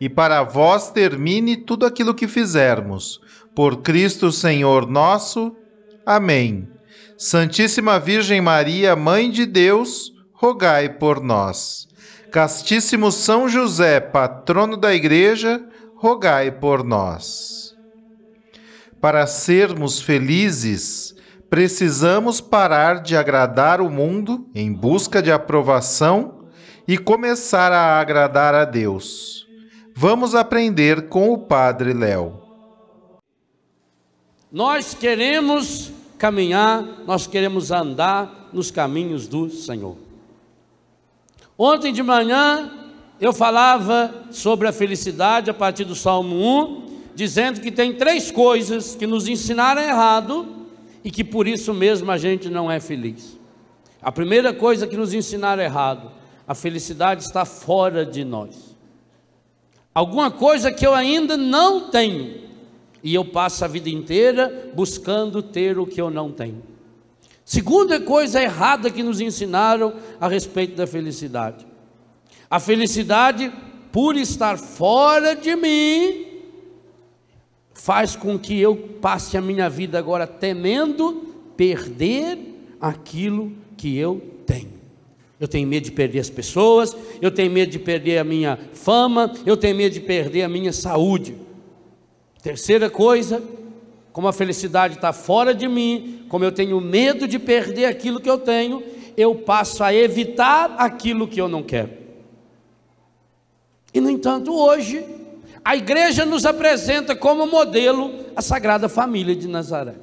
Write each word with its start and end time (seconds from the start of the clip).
e 0.00 0.08
para 0.08 0.42
vós 0.42 0.90
termine 0.90 1.56
tudo 1.56 1.86
aquilo 1.86 2.14
que 2.14 2.28
fizermos. 2.28 3.20
Por 3.54 3.78
Cristo 3.82 4.30
Senhor 4.30 4.86
nosso. 4.86 5.56
Amém. 6.04 6.68
Santíssima 7.16 7.98
Virgem 7.98 8.40
Maria, 8.40 8.94
Mãe 8.94 9.30
de 9.30 9.46
Deus, 9.46 10.12
rogai 10.32 10.88
por 10.88 11.22
nós. 11.22 11.88
Castíssimo 12.30 13.10
São 13.10 13.48
José, 13.48 14.00
patrono 14.00 14.76
da 14.76 14.94
Igreja, 14.94 15.64
rogai 15.96 16.50
por 16.50 16.84
nós. 16.84 17.74
Para 19.00 19.26
sermos 19.26 20.00
felizes, 20.00 21.14
precisamos 21.48 22.40
parar 22.40 23.00
de 23.00 23.16
agradar 23.16 23.80
o 23.80 23.88
mundo 23.88 24.46
em 24.54 24.70
busca 24.72 25.22
de 25.22 25.32
aprovação 25.32 26.48
e 26.86 26.98
começar 26.98 27.72
a 27.72 27.98
agradar 27.98 28.54
a 28.54 28.64
Deus. 28.64 29.45
Vamos 29.98 30.34
aprender 30.34 31.08
com 31.08 31.32
o 31.32 31.38
Padre 31.38 31.94
Léo. 31.94 32.34
Nós 34.52 34.92
queremos 34.92 35.90
caminhar, 36.18 36.82
nós 37.06 37.26
queremos 37.26 37.70
andar 37.70 38.50
nos 38.52 38.70
caminhos 38.70 39.26
do 39.26 39.48
Senhor. 39.48 39.96
Ontem 41.56 41.94
de 41.94 42.02
manhã 42.02 42.70
eu 43.18 43.32
falava 43.32 44.26
sobre 44.30 44.68
a 44.68 44.72
felicidade 44.72 45.48
a 45.48 45.54
partir 45.54 45.84
do 45.84 45.94
Salmo 45.94 46.36
1, 46.36 47.00
dizendo 47.14 47.62
que 47.62 47.72
tem 47.72 47.94
três 47.94 48.30
coisas 48.30 48.94
que 48.94 49.06
nos 49.06 49.26
ensinaram 49.26 49.80
errado 49.80 50.66
e 51.02 51.10
que 51.10 51.24
por 51.24 51.48
isso 51.48 51.72
mesmo 51.72 52.10
a 52.10 52.18
gente 52.18 52.50
não 52.50 52.70
é 52.70 52.80
feliz. 52.80 53.38
A 54.02 54.12
primeira 54.12 54.52
coisa 54.52 54.86
que 54.86 54.94
nos 54.94 55.14
ensinaram 55.14 55.62
errado, 55.62 56.12
a 56.46 56.54
felicidade 56.54 57.22
está 57.22 57.46
fora 57.46 58.04
de 58.04 58.26
nós. 58.26 58.75
Alguma 59.96 60.30
coisa 60.30 60.70
que 60.70 60.86
eu 60.86 60.92
ainda 60.94 61.38
não 61.38 61.88
tenho, 61.88 62.42
e 63.02 63.14
eu 63.14 63.24
passo 63.24 63.64
a 63.64 63.66
vida 63.66 63.88
inteira 63.88 64.70
buscando 64.74 65.42
ter 65.42 65.78
o 65.78 65.86
que 65.86 65.98
eu 65.98 66.10
não 66.10 66.30
tenho. 66.30 66.62
Segunda 67.42 67.98
coisa 67.98 68.42
errada 68.42 68.90
que 68.90 69.02
nos 69.02 69.22
ensinaram 69.22 69.94
a 70.20 70.28
respeito 70.28 70.76
da 70.76 70.86
felicidade. 70.86 71.66
A 72.50 72.60
felicidade, 72.60 73.50
por 73.90 74.18
estar 74.18 74.58
fora 74.58 75.34
de 75.34 75.56
mim, 75.56 76.26
faz 77.72 78.14
com 78.14 78.38
que 78.38 78.60
eu 78.60 78.76
passe 79.00 79.38
a 79.38 79.40
minha 79.40 79.70
vida 79.70 79.98
agora 79.98 80.26
temendo 80.26 81.34
perder 81.56 82.38
aquilo 82.78 83.50
que 83.78 83.96
eu 83.96 84.20
tenho. 84.44 84.75
Eu 85.38 85.46
tenho 85.46 85.68
medo 85.68 85.84
de 85.84 85.92
perder 85.92 86.20
as 86.20 86.30
pessoas, 86.30 86.96
eu 87.20 87.30
tenho 87.30 87.50
medo 87.50 87.70
de 87.70 87.78
perder 87.78 88.18
a 88.18 88.24
minha 88.24 88.58
fama, 88.72 89.32
eu 89.44 89.56
tenho 89.56 89.76
medo 89.76 89.92
de 89.92 90.00
perder 90.00 90.42
a 90.42 90.48
minha 90.48 90.72
saúde. 90.72 91.36
Terceira 92.42 92.88
coisa, 92.88 93.42
como 94.12 94.28
a 94.28 94.32
felicidade 94.32 94.94
está 94.94 95.12
fora 95.12 95.54
de 95.54 95.68
mim, 95.68 96.24
como 96.28 96.42
eu 96.42 96.50
tenho 96.50 96.80
medo 96.80 97.28
de 97.28 97.38
perder 97.38 97.84
aquilo 97.84 98.18
que 98.18 98.30
eu 98.30 98.38
tenho, 98.38 98.82
eu 99.14 99.34
passo 99.34 99.84
a 99.84 99.92
evitar 99.92 100.74
aquilo 100.78 101.28
que 101.28 101.40
eu 101.40 101.48
não 101.48 101.62
quero. 101.62 101.90
E 103.92 104.00
no 104.00 104.08
entanto, 104.08 104.54
hoje, 104.54 105.04
a 105.62 105.76
igreja 105.76 106.24
nos 106.24 106.46
apresenta 106.46 107.14
como 107.14 107.46
modelo 107.46 108.10
a 108.34 108.40
Sagrada 108.40 108.88
Família 108.88 109.36
de 109.36 109.48
Nazaré: 109.48 109.96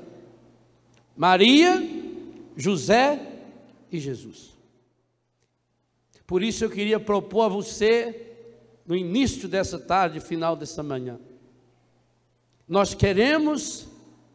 Maria, 1.17 1.81
José 2.55 3.19
e 3.91 3.99
Jesus. 3.99 4.52
Por 6.33 6.41
isso 6.41 6.65
eu 6.65 6.69
queria 6.71 6.99
propor 6.99 7.43
a 7.43 7.47
você, 7.47 8.31
no 8.87 8.95
início 8.95 9.47
dessa 9.47 9.77
tarde, 9.77 10.19
final 10.19 10.55
dessa 10.55 10.81
manhã, 10.81 11.19
nós 12.67 12.95
queremos 12.95 13.85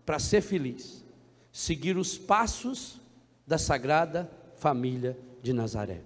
para 0.07 0.21
ser 0.21 0.41
feliz, 0.41 1.05
seguir 1.51 1.97
os 1.97 2.17
passos 2.17 3.01
da 3.45 3.59
Sagrada 3.59 4.31
Família 4.59 5.19
de 5.43 5.53
Nazaré. 5.53 6.03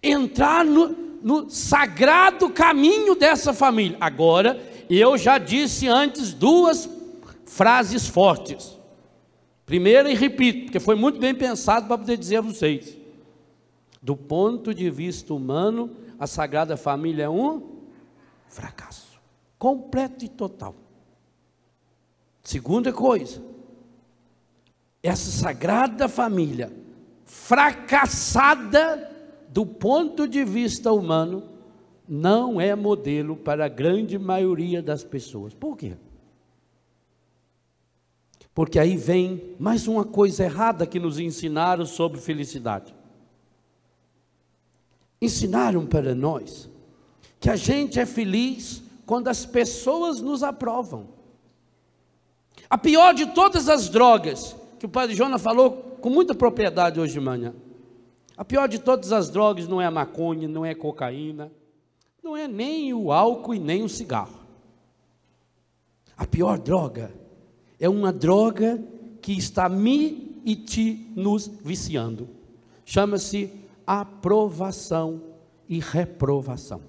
Entrar 0.00 0.64
no, 0.64 0.90
no 1.20 1.50
sagrado 1.50 2.50
caminho 2.50 3.16
dessa 3.16 3.52
família. 3.52 3.98
Agora, 4.00 4.56
eu 4.88 5.18
já 5.18 5.36
disse 5.36 5.88
antes 5.88 6.32
duas 6.32 6.88
frases 7.44 8.06
fortes. 8.06 8.78
Primeira, 9.66 10.12
e 10.12 10.14
repito, 10.14 10.66
porque 10.66 10.78
foi 10.78 10.94
muito 10.94 11.18
bem 11.18 11.34
pensado 11.34 11.88
para 11.88 11.98
poder 11.98 12.16
dizer 12.16 12.36
a 12.36 12.40
vocês. 12.40 12.97
Do 14.08 14.16
ponto 14.16 14.72
de 14.72 14.88
vista 14.88 15.34
humano, 15.34 15.94
a 16.18 16.26
Sagrada 16.26 16.78
Família 16.78 17.24
é 17.24 17.28
um 17.28 17.60
fracasso 18.48 19.20
completo 19.58 20.24
e 20.24 20.30
total. 20.30 20.74
Segunda 22.42 22.90
coisa, 22.90 23.42
essa 25.02 25.30
sagrada 25.30 26.08
família, 26.08 26.72
fracassada 27.26 29.14
do 29.50 29.66
ponto 29.66 30.26
de 30.26 30.42
vista 30.42 30.90
humano, 30.90 31.42
não 32.08 32.58
é 32.58 32.74
modelo 32.74 33.36
para 33.36 33.66
a 33.66 33.68
grande 33.68 34.18
maioria 34.18 34.80
das 34.80 35.04
pessoas. 35.04 35.52
Por 35.52 35.76
quê? 35.76 35.98
Porque 38.54 38.78
aí 38.78 38.96
vem 38.96 39.54
mais 39.58 39.86
uma 39.86 40.02
coisa 40.02 40.44
errada 40.44 40.86
que 40.86 40.98
nos 40.98 41.18
ensinaram 41.18 41.84
sobre 41.84 42.18
felicidade. 42.18 42.96
Ensinaram 45.20 45.86
para 45.86 46.14
nós 46.14 46.68
que 47.40 47.50
a 47.50 47.56
gente 47.56 47.98
é 47.98 48.06
feliz 48.06 48.82
quando 49.06 49.28
as 49.28 49.46
pessoas 49.46 50.20
nos 50.20 50.42
aprovam. 50.42 51.08
A 52.68 52.76
pior 52.76 53.14
de 53.14 53.26
todas 53.26 53.68
as 53.68 53.88
drogas, 53.88 54.54
que 54.78 54.86
o 54.86 54.88
padre 54.88 55.14
Jonas 55.14 55.40
falou 55.40 55.96
com 56.00 56.10
muita 56.10 56.34
propriedade 56.34 57.00
hoje 57.00 57.14
de 57.14 57.20
manhã. 57.20 57.54
A 58.36 58.44
pior 58.44 58.68
de 58.68 58.78
todas 58.78 59.12
as 59.12 59.30
drogas 59.30 59.66
não 59.66 59.80
é 59.80 59.86
a 59.86 59.90
maconha, 59.90 60.46
não 60.46 60.64
é 60.64 60.70
a 60.70 60.76
cocaína, 60.76 61.50
não 62.22 62.36
é 62.36 62.46
nem 62.46 62.92
o 62.92 63.10
álcool 63.10 63.54
e 63.54 63.58
nem 63.58 63.82
o 63.82 63.88
cigarro. 63.88 64.38
A 66.16 66.26
pior 66.26 66.58
droga 66.58 67.12
é 67.80 67.88
uma 67.88 68.12
droga 68.12 68.82
que 69.22 69.32
está 69.32 69.68
me 69.68 70.40
e 70.44 70.54
te 70.54 71.10
nos 71.16 71.46
viciando. 71.46 72.28
Chama-se 72.84 73.50
aprovação 73.88 75.22
e 75.66 75.80
reprovação. 75.80 76.82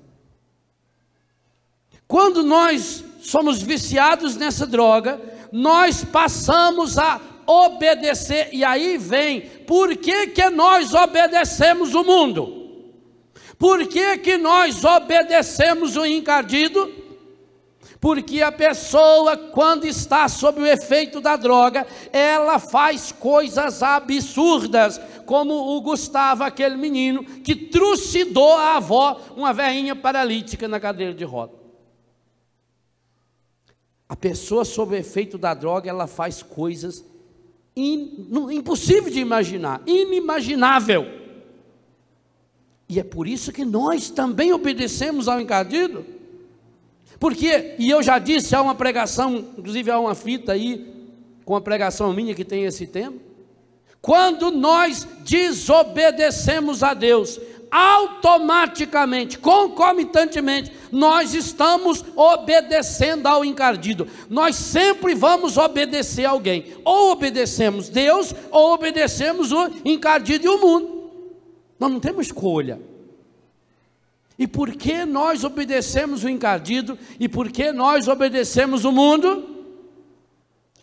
Quando 2.06 2.44
nós 2.44 3.06
somos 3.22 3.62
viciados 3.62 4.36
nessa 4.36 4.68
droga, 4.68 5.22
nós 5.50 6.04
passamos 6.04 6.98
a 6.98 7.22
obedecer, 7.48 8.50
e 8.52 8.66
aí 8.66 8.98
vem, 8.98 9.42
por 9.66 9.96
que, 9.96 10.28
que 10.28 10.50
nós 10.50 10.94
obedecemos 10.94 11.96
o 11.96 12.04
mundo? 12.04 12.60
Por 13.58 13.88
que, 13.88 14.18
que 14.18 14.38
nós 14.38 14.84
obedecemos 14.84 15.96
o 15.96 16.06
encardido? 16.06 17.00
Porque 18.00 18.42
a 18.42 18.52
pessoa, 18.52 19.36
quando 19.36 19.86
está 19.86 20.30
sob 20.30 20.62
o 20.62 20.66
efeito 20.66 21.20
da 21.20 21.36
droga, 21.36 21.86
ela 22.14 22.58
faz 22.58 23.12
coisas 23.12 23.84
absurdas, 23.84 25.00
como 25.30 25.78
o 25.78 25.80
Gustavo, 25.80 26.44
aquele 26.44 26.76
menino 26.76 27.24
que 27.24 27.56
trucidou 27.56 28.54
a 28.54 28.78
avó, 28.78 29.22
uma 29.38 29.54
velhinha 29.54 29.96
paralítica 29.96 30.68
na 30.68 30.80
cadeira 30.80 31.14
de 31.14 31.24
roda. 31.24 31.54
A 34.10 34.16
pessoa 34.16 34.66
sob 34.66 34.98
efeito 34.98 35.38
da 35.38 35.54
droga, 35.54 35.88
ela 35.88 36.08
faz 36.08 36.42
coisas 36.42 37.06
in, 37.76 38.28
impossíveis 38.52 39.14
de 39.14 39.20
imaginar, 39.20 39.84
inimaginável. 39.86 41.06
E 42.90 43.00
é 43.00 43.04
por 43.04 43.28
isso 43.28 43.52
que 43.52 43.64
nós 43.64 44.10
também 44.10 44.52
obedecemos 44.52 45.28
ao 45.28 45.40
encardido. 45.40 46.04
Porque, 47.20 47.76
e 47.78 47.88
eu 47.88 48.02
já 48.02 48.18
disse, 48.18 48.56
há 48.56 48.64
uma 48.64 48.74
pregação, 48.74 49.46
inclusive 49.60 49.92
há 49.92 50.00
uma 50.00 50.16
fita 50.16 50.54
aí, 50.54 50.92
com 51.46 51.56
a 51.56 51.62
pregação 51.62 52.12
minha 52.12 52.34
que 52.34 52.44
tem 52.44 52.64
esse 52.64 52.88
tema. 52.88 53.29
Quando 54.02 54.50
nós 54.50 55.08
desobedecemos 55.26 56.84
a 56.84 56.94
Deus, 56.94 57.40
automaticamente, 57.70 59.38
concomitantemente, 59.38 60.72
nós 60.92 61.34
estamos 61.34 62.04
obedecendo 62.16 63.28
ao 63.28 63.46
encardido. 63.46 64.08
Nós 64.30 64.56
sempre 64.56 65.14
vamos 65.14 65.58
obedecer 65.58 66.26
alguém. 66.26 66.66
Ou 66.84 67.12
obedecemos 67.12 67.90
Deus, 67.90 68.34
ou 68.50 68.74
obedecemos 68.74 69.52
o 69.52 69.70
encardido 69.86 70.46
e 70.46 70.50
o 70.50 70.60
mundo. 70.60 71.12
Nós 71.80 71.92
não 71.92 72.00
temos 72.00 72.28
escolha. 72.28 72.80
E 74.38 74.48
por 74.48 74.72
que 74.72 75.04
nós 75.06 75.44
obedecemos 75.44 76.24
o 76.24 76.30
encardido 76.30 76.98
e 77.20 77.28
por 77.28 77.52
que 77.52 77.74
nós 77.74 78.08
obedecemos 78.08 78.86
o 78.86 78.92
mundo? 78.92 79.59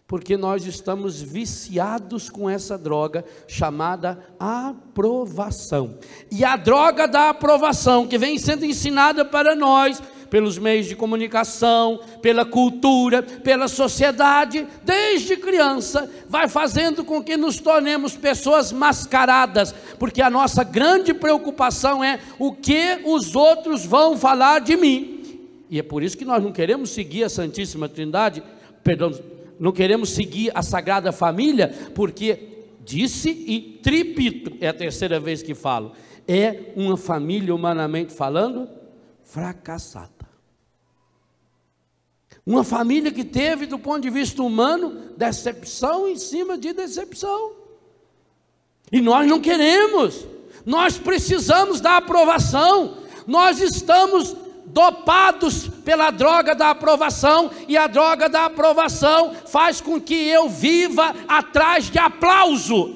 Porque 0.06 0.36
nós 0.36 0.64
estamos 0.64 1.20
viciados 1.20 2.30
com 2.30 2.48
essa 2.48 2.78
droga 2.78 3.24
chamada 3.48 4.18
aprovação. 4.38 5.98
E 6.30 6.44
a 6.44 6.56
droga 6.56 7.08
da 7.08 7.30
aprovação, 7.30 8.06
que 8.06 8.16
vem 8.16 8.38
sendo 8.38 8.64
ensinada 8.64 9.24
para 9.24 9.56
nós 9.56 10.00
pelos 10.30 10.58
meios 10.58 10.86
de 10.86 10.96
comunicação, 10.96 12.00
pela 12.20 12.44
cultura, 12.44 13.22
pela 13.22 13.68
sociedade, 13.68 14.66
desde 14.84 15.36
criança, 15.36 16.10
vai 16.28 16.48
fazendo 16.48 17.04
com 17.04 17.22
que 17.22 17.36
nos 17.36 17.58
tornemos 17.58 18.16
pessoas 18.16 18.72
mascaradas, 18.72 19.74
porque 19.98 20.20
a 20.22 20.30
nossa 20.30 20.62
grande 20.64 21.14
preocupação 21.14 22.02
é 22.02 22.20
o 22.38 22.52
que 22.52 23.00
os 23.04 23.34
outros 23.34 23.84
vão 23.84 24.16
falar 24.16 24.60
de 24.60 24.76
mim. 24.76 25.12
E 25.70 25.78
é 25.78 25.82
por 25.82 26.02
isso 26.02 26.16
que 26.16 26.24
nós 26.24 26.42
não 26.42 26.52
queremos 26.52 26.90
seguir 26.90 27.24
a 27.24 27.28
Santíssima 27.28 27.88
Trindade, 27.88 28.42
perdão, 28.84 29.12
não 29.58 29.72
queremos 29.72 30.10
seguir 30.10 30.50
a 30.54 30.62
Sagrada 30.62 31.12
Família, 31.12 31.68
porque 31.94 32.66
disse 32.84 33.30
e 33.30 33.80
tripito, 33.82 34.56
é 34.60 34.68
a 34.68 34.74
terceira 34.74 35.18
vez 35.18 35.42
que 35.42 35.54
falo, 35.54 35.92
é 36.26 36.72
uma 36.76 36.96
família, 36.96 37.54
humanamente 37.54 38.12
falando, 38.12 38.68
fracassada. 39.22 40.10
Uma 42.44 42.62
família 42.62 43.10
que 43.10 43.24
teve, 43.24 43.66
do 43.66 43.78
ponto 43.78 44.02
de 44.02 44.10
vista 44.10 44.40
humano, 44.42 45.10
decepção 45.16 46.08
em 46.08 46.16
cima 46.16 46.56
de 46.56 46.72
decepção. 46.72 47.52
E 48.92 49.00
nós 49.00 49.26
não 49.26 49.40
queremos, 49.40 50.24
nós 50.64 50.96
precisamos 50.96 51.80
da 51.80 51.96
aprovação, 51.96 52.98
nós 53.26 53.60
estamos 53.60 54.36
dopados 54.76 55.68
pela 55.86 56.10
droga 56.10 56.54
da 56.54 56.68
aprovação, 56.68 57.50
e 57.66 57.78
a 57.78 57.86
droga 57.86 58.28
da 58.28 58.44
aprovação 58.44 59.32
faz 59.46 59.80
com 59.80 59.98
que 59.98 60.14
eu 60.28 60.50
viva 60.50 61.14
atrás 61.26 61.90
de 61.90 61.98
aplauso. 61.98 62.94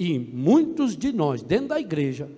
E 0.00 0.18
muitos 0.18 0.96
de 0.96 1.12
nós, 1.12 1.42
dentro 1.42 1.68
da 1.68 1.78
igreja, 1.78 2.30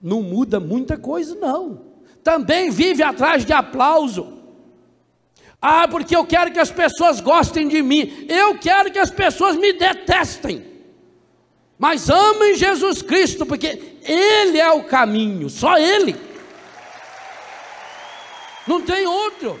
não 0.00 0.22
muda 0.22 0.58
muita 0.58 0.96
coisa, 0.96 1.34
não. 1.34 1.82
Também 2.24 2.70
vive 2.70 3.02
atrás 3.02 3.44
de 3.44 3.52
aplauso. 3.52 4.38
Ah, 5.60 5.86
porque 5.86 6.16
eu 6.16 6.24
quero 6.24 6.50
que 6.50 6.58
as 6.58 6.70
pessoas 6.70 7.20
gostem 7.20 7.68
de 7.68 7.82
mim. 7.82 8.24
Eu 8.26 8.58
quero 8.58 8.90
que 8.90 8.98
as 8.98 9.10
pessoas 9.10 9.54
me 9.54 9.74
detestem. 9.74 10.69
Mas 11.80 12.10
amem 12.10 12.54
Jesus 12.56 13.00
Cristo, 13.00 13.46
porque 13.46 13.96
Ele 14.02 14.58
é 14.58 14.70
o 14.70 14.84
caminho, 14.84 15.48
só 15.48 15.78
Ele. 15.78 16.14
Não 18.66 18.82
tem 18.82 19.06
outro. 19.06 19.58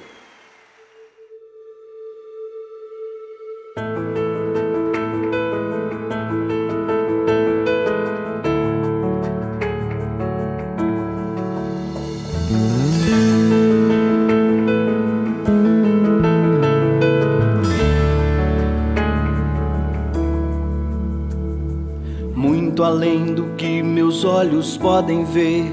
Olhos 24.60 24.76
podem 24.76 25.24
ver, 25.24 25.72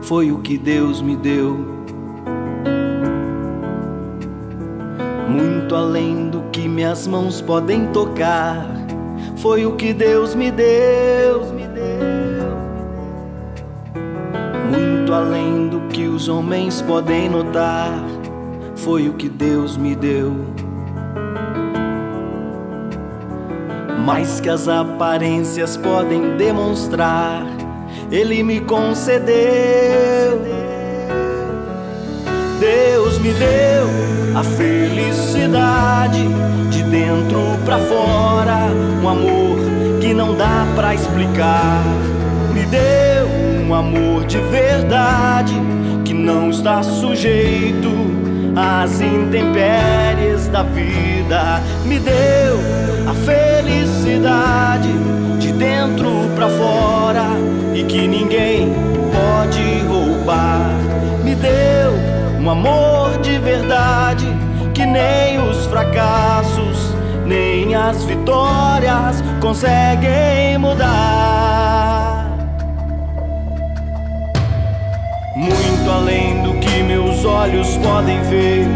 foi 0.00 0.32
o 0.32 0.38
que 0.38 0.56
Deus 0.56 1.02
me 1.02 1.14
deu. 1.16 1.58
Muito 5.28 5.74
além 5.74 6.30
do 6.30 6.40
que 6.50 6.66
minhas 6.66 7.06
mãos 7.06 7.42
podem 7.42 7.88
tocar, 7.88 8.66
foi 9.36 9.66
o 9.66 9.76
que 9.76 9.92
Deus 9.92 10.34
me 10.34 10.50
deu. 10.50 11.42
Muito 14.70 15.12
além 15.12 15.68
do 15.68 15.80
que 15.88 16.06
os 16.06 16.26
homens 16.26 16.80
podem 16.80 17.28
notar, 17.28 17.92
foi 18.76 19.10
o 19.10 19.12
que 19.12 19.28
Deus 19.28 19.76
me 19.76 19.94
deu. 19.94 20.32
mais 24.06 24.40
que 24.40 24.48
as 24.48 24.68
aparências 24.68 25.76
podem 25.76 26.36
demonstrar, 26.36 27.44
Ele 28.10 28.42
me 28.42 28.60
concedeu. 28.60 29.34
Deus 32.60 33.18
me 33.18 33.32
deu 33.32 33.86
a 34.38 34.42
felicidade 34.42 36.24
de 36.70 36.82
dentro 36.84 37.40
para 37.64 37.78
fora, 37.78 38.68
um 39.02 39.08
amor 39.08 39.58
que 40.00 40.14
não 40.14 40.34
dá 40.34 40.66
para 40.76 40.94
explicar. 40.94 41.82
Me 42.54 42.62
deu 42.66 43.26
um 43.66 43.74
amor 43.74 44.24
de 44.24 44.38
verdade 44.38 45.54
que 46.04 46.14
não 46.14 46.50
está 46.50 46.82
sujeito 46.82 47.90
às 48.54 49.00
intempéries 49.00 50.46
da 50.48 50.62
vida. 50.62 51.60
Me 51.84 51.98
deu 51.98 52.56
a 53.08 53.14
felicidade 53.14 54.88
de 54.88 55.25
dentro 55.56 56.30
para 56.34 56.48
fora 56.48 57.26
e 57.74 57.82
que 57.84 58.06
ninguém 58.06 58.72
pode 59.12 59.80
roubar. 59.86 60.70
Me 61.24 61.34
deu 61.34 61.92
um 62.40 62.50
amor 62.50 63.18
de 63.20 63.38
verdade 63.38 64.26
que 64.74 64.84
nem 64.84 65.38
os 65.38 65.66
fracassos, 65.66 66.94
nem 67.26 67.74
as 67.74 68.04
vitórias 68.04 69.22
conseguem 69.40 70.58
mudar. 70.58 72.26
Muito 75.34 75.90
além 75.90 76.42
do 76.42 76.54
que 76.60 76.82
meus 76.82 77.24
olhos 77.24 77.76
podem 77.78 78.22
ver, 78.24 78.66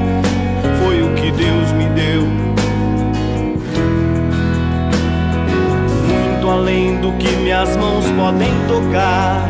podem 8.30 8.52
tocar. 8.68 9.42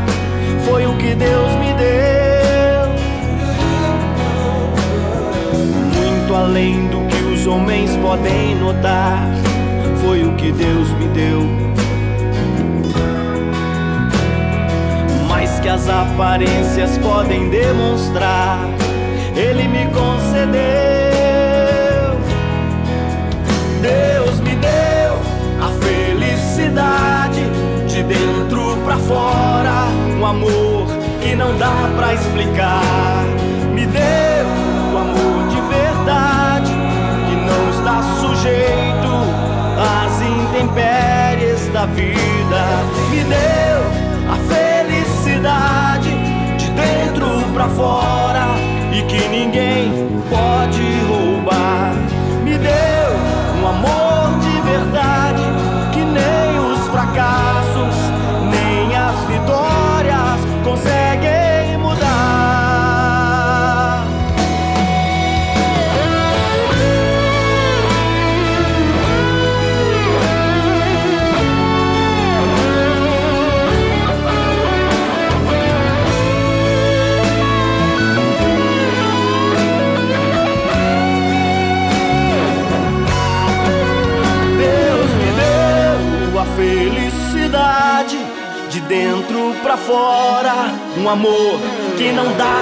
Foi 0.64 0.87
o 0.87 0.96
que 0.96 1.14
Deus 1.14 1.52
me 1.56 1.75
deu. 1.75 2.88
Muito 5.94 6.34
além 6.34 6.88
do 6.88 7.06
que 7.08 7.22
os 7.34 7.46
homens 7.46 7.94
podem 7.96 8.54
notar. 8.54 9.28
Foi 10.02 10.25
o 10.25 10.34
que 10.37 10.50
Deus 10.50 10.88
me 10.92 11.06
deu. 11.08 11.42
Mais 15.28 15.60
que 15.60 15.68
as 15.68 15.87
aparências 15.87 16.96
podem 16.99 17.50
demonstrar, 17.50 18.60
Ele 19.37 19.68
me 19.68 19.87
concedeu. 19.92 20.60
Deus 23.82 24.20
fora, 29.11 29.88
um 30.17 30.25
amor 30.25 30.87
que 31.21 31.35
não 31.35 31.57
dá 31.59 31.90
para 31.97 32.14
explicar. 32.14 33.25
Me 33.75 33.85
deu 33.87 34.47
o 34.93 34.99
amor 34.99 35.49
de 35.49 35.61
verdade 35.62 36.73
que 37.26 37.37
não 37.49 37.62
está 37.75 38.02
sujeito 38.21 39.12
às 39.99 40.12
intempéries 40.23 41.67
da 41.73 41.87
vida. 41.87 42.62
Me 43.11 43.25
deu 43.25 43.81
a 44.33 44.37
felicidade 44.52 46.11
de 46.57 46.71
dentro 46.71 47.26
para 47.52 47.69
fora 47.69 48.47
e 48.93 49.02
que 49.02 49.29
fora, 49.29 49.90
um 50.31 51.00
amor 91.11 91.61
que 91.97 92.12
não 92.12 92.33
dá 92.35 92.60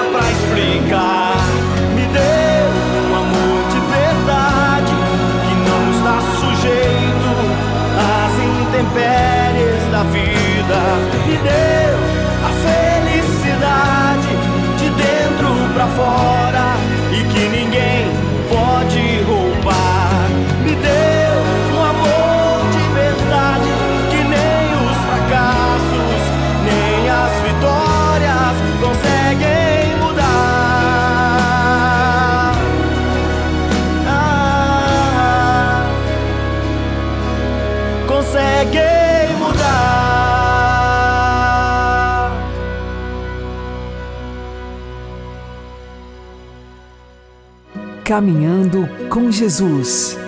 Caminhando 48.19 48.85
com 49.07 49.31
Jesus 49.31 50.19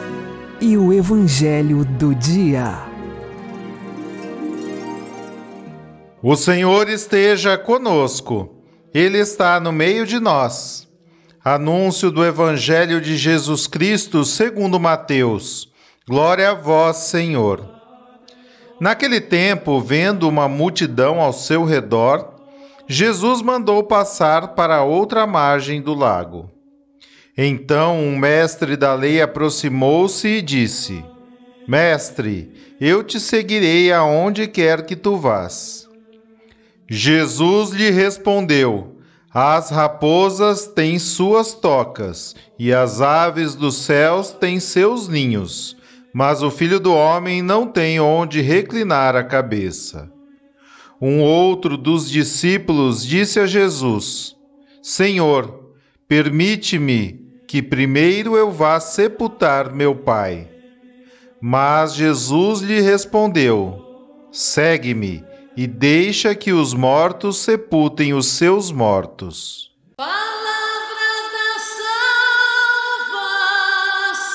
e 0.62 0.78
o 0.78 0.94
Evangelho 0.94 1.84
do 1.84 2.16
Dia. 2.16 2.86
O 6.24 6.38
Senhor 6.38 6.88
esteja 6.88 7.58
conosco, 7.58 8.64
Ele 8.94 9.18
está 9.18 9.60
no 9.60 9.74
meio 9.74 10.06
de 10.08 10.22
nós. 10.22 10.88
Anúncio 11.44 12.10
do 12.10 12.24
Evangelho 12.24 13.02
de 13.02 13.18
Jesus 13.18 13.68
Cristo 13.68 14.24
segundo 14.24 14.80
Mateus. 14.80 15.70
Glória 16.08 16.52
a 16.52 16.54
vós, 16.54 16.96
Senhor. 16.96 17.70
Naquele 18.80 19.20
tempo, 19.20 19.82
vendo 19.82 20.30
uma 20.30 20.48
multidão 20.48 21.20
ao 21.20 21.34
seu 21.34 21.66
redor, 21.66 22.36
Jesus 22.88 23.42
mandou 23.42 23.84
passar 23.84 24.56
para 24.56 24.82
outra 24.82 25.28
margem 25.28 25.82
do 25.82 25.94
lago. 25.94 26.50
Então 27.38 27.98
um 27.98 28.18
mestre 28.18 28.76
da 28.76 28.94
lei 28.94 29.22
aproximou-se 29.22 30.28
e 30.28 30.42
disse: 30.42 31.04
Mestre, 31.68 32.52
eu 32.80 33.04
te 33.04 33.20
seguirei 33.20 33.92
aonde 33.92 34.48
quer 34.48 34.86
que 34.86 34.96
tu 34.96 35.16
vás. 35.16 35.88
Jesus 36.90 37.70
lhe 37.70 37.90
respondeu: 37.90 38.98
As 39.34 39.70
raposas 39.70 40.68
têm 40.68 41.00
suas 41.00 41.54
tocas, 41.54 42.36
e 42.60 42.74
as 42.74 43.00
aves 43.00 43.56
dos 43.56 43.76
céus 43.78 44.32
têm 44.32 44.60
seus 44.60 45.08
ninhos, 45.08 45.78
mas 46.14 46.44
o 46.44 46.52
filho 46.52 46.82
do 46.82 46.94
homem 46.94 47.42
não 47.42 47.66
tem 47.66 48.00
onde 48.02 48.42
reclinar 48.42 49.16
a 49.16 49.24
cabeça. 49.24 50.12
Um 51.00 51.22
outro 51.22 51.78
dos 51.78 52.10
discípulos 52.10 53.06
disse 53.06 53.40
a 53.40 53.46
Jesus: 53.46 54.36
Senhor, 54.82 55.72
permite-me 56.10 57.21
que 57.52 57.62
primeiro 57.62 58.38
eu 58.38 58.50
vá 58.50 58.80
sepultar 58.80 59.74
meu 59.74 59.94
pai. 59.94 60.48
Mas 61.42 61.94
Jesus 61.94 62.62
lhe 62.62 62.80
respondeu: 62.80 63.86
Segue-me 64.32 65.22
e 65.58 65.68
deixa 65.68 66.34
que 66.34 66.54
os 66.54 66.74
mortos 66.74 67.40
sepultem 67.40 68.14
os 68.14 68.28
seus 68.28 68.72
mortos. 68.72 69.70
Palavra 69.98 70.16
da 71.34 71.60
salvação. 73.20 74.32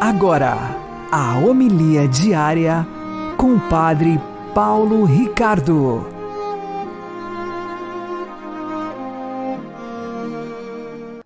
Agora, 0.00 0.77
a 1.10 1.38
homilia 1.38 2.06
diária 2.06 2.86
com 3.38 3.54
o 3.54 3.60
Padre 3.70 4.20
Paulo 4.54 5.04
Ricardo. 5.04 6.06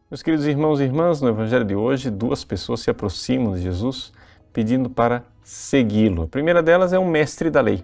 Meus 0.08 0.22
queridos 0.22 0.46
irmãos 0.46 0.78
e 0.78 0.84
irmãs, 0.84 1.20
no 1.20 1.28
Evangelho 1.28 1.64
de 1.64 1.74
hoje, 1.74 2.10
duas 2.10 2.44
pessoas 2.44 2.80
se 2.80 2.90
aproximam 2.90 3.54
de 3.54 3.62
Jesus 3.62 4.12
pedindo 4.52 4.88
para 4.88 5.24
segui-lo. 5.42 6.22
A 6.22 6.28
primeira 6.28 6.62
delas 6.62 6.92
é 6.92 6.98
um 6.98 7.08
mestre 7.08 7.50
da 7.50 7.60
lei. 7.60 7.82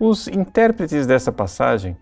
Os 0.00 0.26
intérpretes 0.26 1.06
dessa 1.06 1.30
passagem 1.30 1.96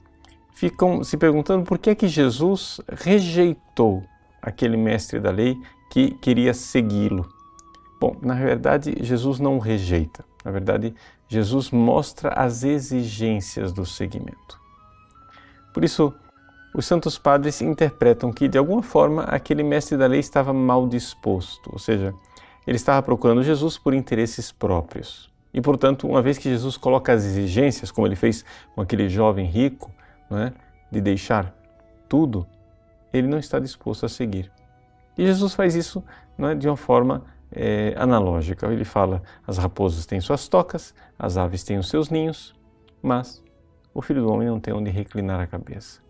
ficam 0.55 1.05
se 1.05 1.19
perguntando 1.19 1.67
por 1.67 1.77
que 1.77 1.91
é 1.91 1.95
que 1.95 2.09
Jesus 2.09 2.81
rejeitou 2.89 4.03
aquele 4.41 4.79
mestre 4.79 5.21
da 5.21 5.31
lei 5.31 5.55
que 5.91 6.13
queria 6.13 6.55
segui-lo. 6.55 7.40
Bom, 8.01 8.17
na 8.23 8.35
verdade, 8.35 8.97
Jesus 9.03 9.39
não 9.39 9.59
rejeita. 9.59 10.25
Na 10.43 10.51
verdade, 10.51 10.95
Jesus 11.29 11.71
mostra 11.71 12.31
as 12.31 12.65
exigências 12.65 13.73
do 13.73 13.85
seguimento. 13.85 14.59
Por 15.75 15.85
isso, 15.85 16.15
os 16.75 16.87
santos 16.87 17.19
padres 17.19 17.61
interpretam 17.61 18.33
que, 18.33 18.49
de 18.49 18.57
alguma 18.57 18.83
forma, 18.83 19.25
aquele 19.25 19.63
mestre 19.63 19.99
da 19.99 20.07
lei 20.07 20.19
estava 20.19 20.53
mal 20.53 20.89
disposto, 20.89 21.71
ou 21.71 21.79
seja, 21.79 22.15
ele 22.67 22.77
estava 22.77 23.03
procurando 23.03 23.43
Jesus 23.43 23.77
por 23.77 23.93
interesses 23.93 24.51
próprios. 24.51 25.29
E, 25.53 25.61
portanto, 25.61 26.09
uma 26.09 26.23
vez 26.23 26.39
que 26.39 26.49
Jesus 26.49 26.79
coloca 26.79 27.13
as 27.13 27.25
exigências, 27.25 27.91
como 27.91 28.07
ele 28.07 28.17
fez 28.17 28.45
com 28.75 28.81
aquele 28.81 29.09
jovem 29.09 29.45
rico, 29.45 29.91
é, 30.31 30.53
de 30.91 31.01
deixar 31.01 31.55
tudo, 32.09 32.47
ele 33.13 33.27
não 33.27 33.39
está 33.39 33.59
disposto 33.59 34.07
a 34.07 34.09
seguir. 34.09 34.51
E 35.19 35.27
Jesus 35.27 35.55
faz 35.55 35.75
isso 35.75 36.03
é, 36.39 36.55
de 36.55 36.69
uma 36.69 36.77
forma 36.77 37.25
é, 37.53 37.95
analógica. 37.97 38.67
Ele 38.67 38.85
fala: 38.85 39.23
as 39.47 39.59
raposas 39.59 40.07
têm 40.07 40.21
suas 40.21 40.49
tocas, 40.49 40.95
as 41.19 41.37
aves 41.37 41.65
têm 41.65 41.79
os 41.79 41.89
seus 41.89 42.11
ninhos, 42.11 42.55
mas 43.03 43.43
o 43.93 44.03
filho 44.03 44.23
do 44.23 44.33
homem 44.33 44.49
não 44.49 44.61
tem 44.61 44.73
onde 44.73 44.91
reclinar 44.91 45.41
a 45.41 45.47
cabeça. 45.47 46.01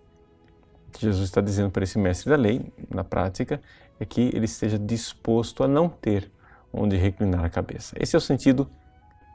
O 0.88 0.92
que 0.92 1.00
Jesus 1.02 1.24
está 1.24 1.40
dizendo 1.40 1.70
para 1.70 1.84
esse 1.84 1.98
mestre 1.98 2.30
da 2.30 2.36
lei, 2.36 2.72
na 2.88 3.04
prática, 3.04 3.60
é 3.98 4.04
que 4.04 4.30
ele 4.34 4.44
esteja 4.44 4.78
disposto 4.78 5.62
a 5.62 5.68
não 5.68 5.88
ter 5.88 6.30
onde 6.72 6.96
reclinar 6.96 7.44
a 7.44 7.50
cabeça. 7.50 7.94
Esse 7.98 8.16
é 8.16 8.18
o 8.18 8.20
sentido 8.20 8.68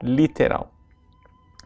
literal. 0.02 0.72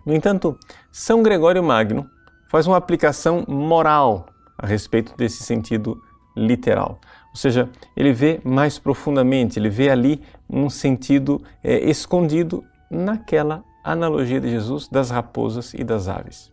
No 0.05 0.13
entanto, 0.13 0.57
São 0.91 1.21
Gregório 1.21 1.63
Magno 1.63 2.09
faz 2.49 2.65
uma 2.65 2.77
aplicação 2.77 3.45
moral 3.47 4.27
a 4.57 4.65
respeito 4.65 5.15
desse 5.15 5.43
sentido 5.43 6.01
literal. 6.39 6.99
Ou 7.29 7.35
seja, 7.35 7.69
ele 7.95 8.11
vê 8.11 8.39
mais 8.43 8.79
profundamente, 8.79 9.59
ele 9.59 9.69
vê 9.69 9.89
ali 9.89 10.21
um 10.49 10.69
sentido 10.69 11.41
é, 11.63 11.77
escondido 11.89 12.63
naquela 12.89 13.63
analogia 13.83 14.41
de 14.41 14.49
Jesus 14.49 14.87
das 14.87 15.09
raposas 15.09 15.73
e 15.73 15.83
das 15.83 16.07
aves. 16.07 16.51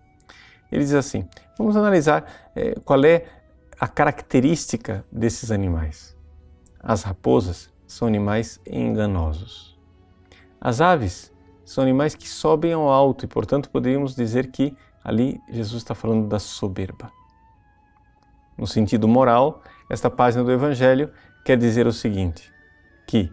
Ele 0.70 0.82
diz 0.82 0.94
assim: 0.94 1.26
vamos 1.56 1.76
analisar 1.76 2.50
é, 2.54 2.74
qual 2.84 3.02
é 3.04 3.24
a 3.78 3.86
característica 3.86 5.04
desses 5.10 5.50
animais. 5.50 6.16
As 6.82 7.02
raposas 7.02 7.72
são 7.86 8.06
animais 8.06 8.60
enganosos. 8.66 9.78
As 10.60 10.80
aves 10.80 11.32
são 11.64 11.82
animais 11.82 12.14
que 12.14 12.28
sobem 12.28 12.72
ao 12.72 12.88
alto 12.88 13.24
e, 13.24 13.28
portanto, 13.28 13.70
poderíamos 13.70 14.14
dizer 14.14 14.50
que 14.50 14.74
ali 15.02 15.40
Jesus 15.50 15.82
está 15.82 15.94
falando 15.94 16.26
da 16.26 16.38
soberba. 16.38 17.10
No 18.56 18.66
sentido 18.66 19.06
moral, 19.06 19.62
esta 19.88 20.10
página 20.10 20.42
do 20.42 20.52
Evangelho 20.52 21.10
quer 21.44 21.56
dizer 21.56 21.86
o 21.86 21.92
seguinte: 21.92 22.52
que 23.06 23.32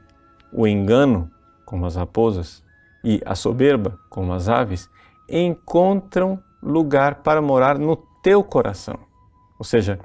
o 0.51 0.67
engano, 0.67 1.31
como 1.65 1.85
as 1.85 1.95
raposas, 1.95 2.63
e 3.03 3.21
a 3.25 3.35
soberba, 3.35 3.99
como 4.09 4.33
as 4.33 4.47
aves, 4.47 4.89
encontram 5.27 6.41
lugar 6.61 7.15
para 7.15 7.41
morar 7.41 7.77
no 7.77 7.97
teu 8.21 8.43
coração. 8.43 8.97
Ou 9.59 9.65
seja, 9.65 9.99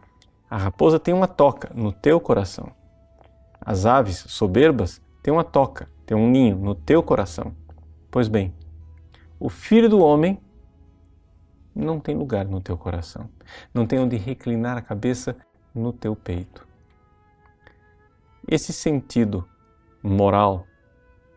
a 0.50 0.57
raposa 0.57 0.99
tem 0.99 1.14
uma 1.14 1.28
toca 1.28 1.71
no 1.75 1.93
teu 1.93 2.19
coração. 2.19 2.73
As 3.61 3.87
aves 3.87 4.25
soberbas 4.28 5.00
têm 5.23 5.33
uma 5.33 5.45
toca, 5.45 5.88
têm 6.07 6.17
um 6.17 6.28
ninho 6.28 6.57
no 6.57 6.75
teu 6.75 7.02
coração. 7.02 7.55
Pois 8.11 8.28
bem, 8.28 8.55
o 9.38 9.49
filho 9.49 9.88
do 9.88 10.00
homem 10.00 10.40
não 11.75 12.00
tem 12.00 12.17
lugar 12.17 12.47
no 12.47 12.61
teu 12.61 12.76
coração, 12.76 13.28
não 13.73 13.87
tem 13.87 14.00
onde 14.00 14.17
reclinar 14.17 14.76
a 14.76 14.83
cabeça 14.83 15.37
no 15.78 15.92
teu 15.92 16.14
peito. 16.14 16.66
Esse 18.47 18.73
sentido 18.73 19.47
moral 20.02 20.66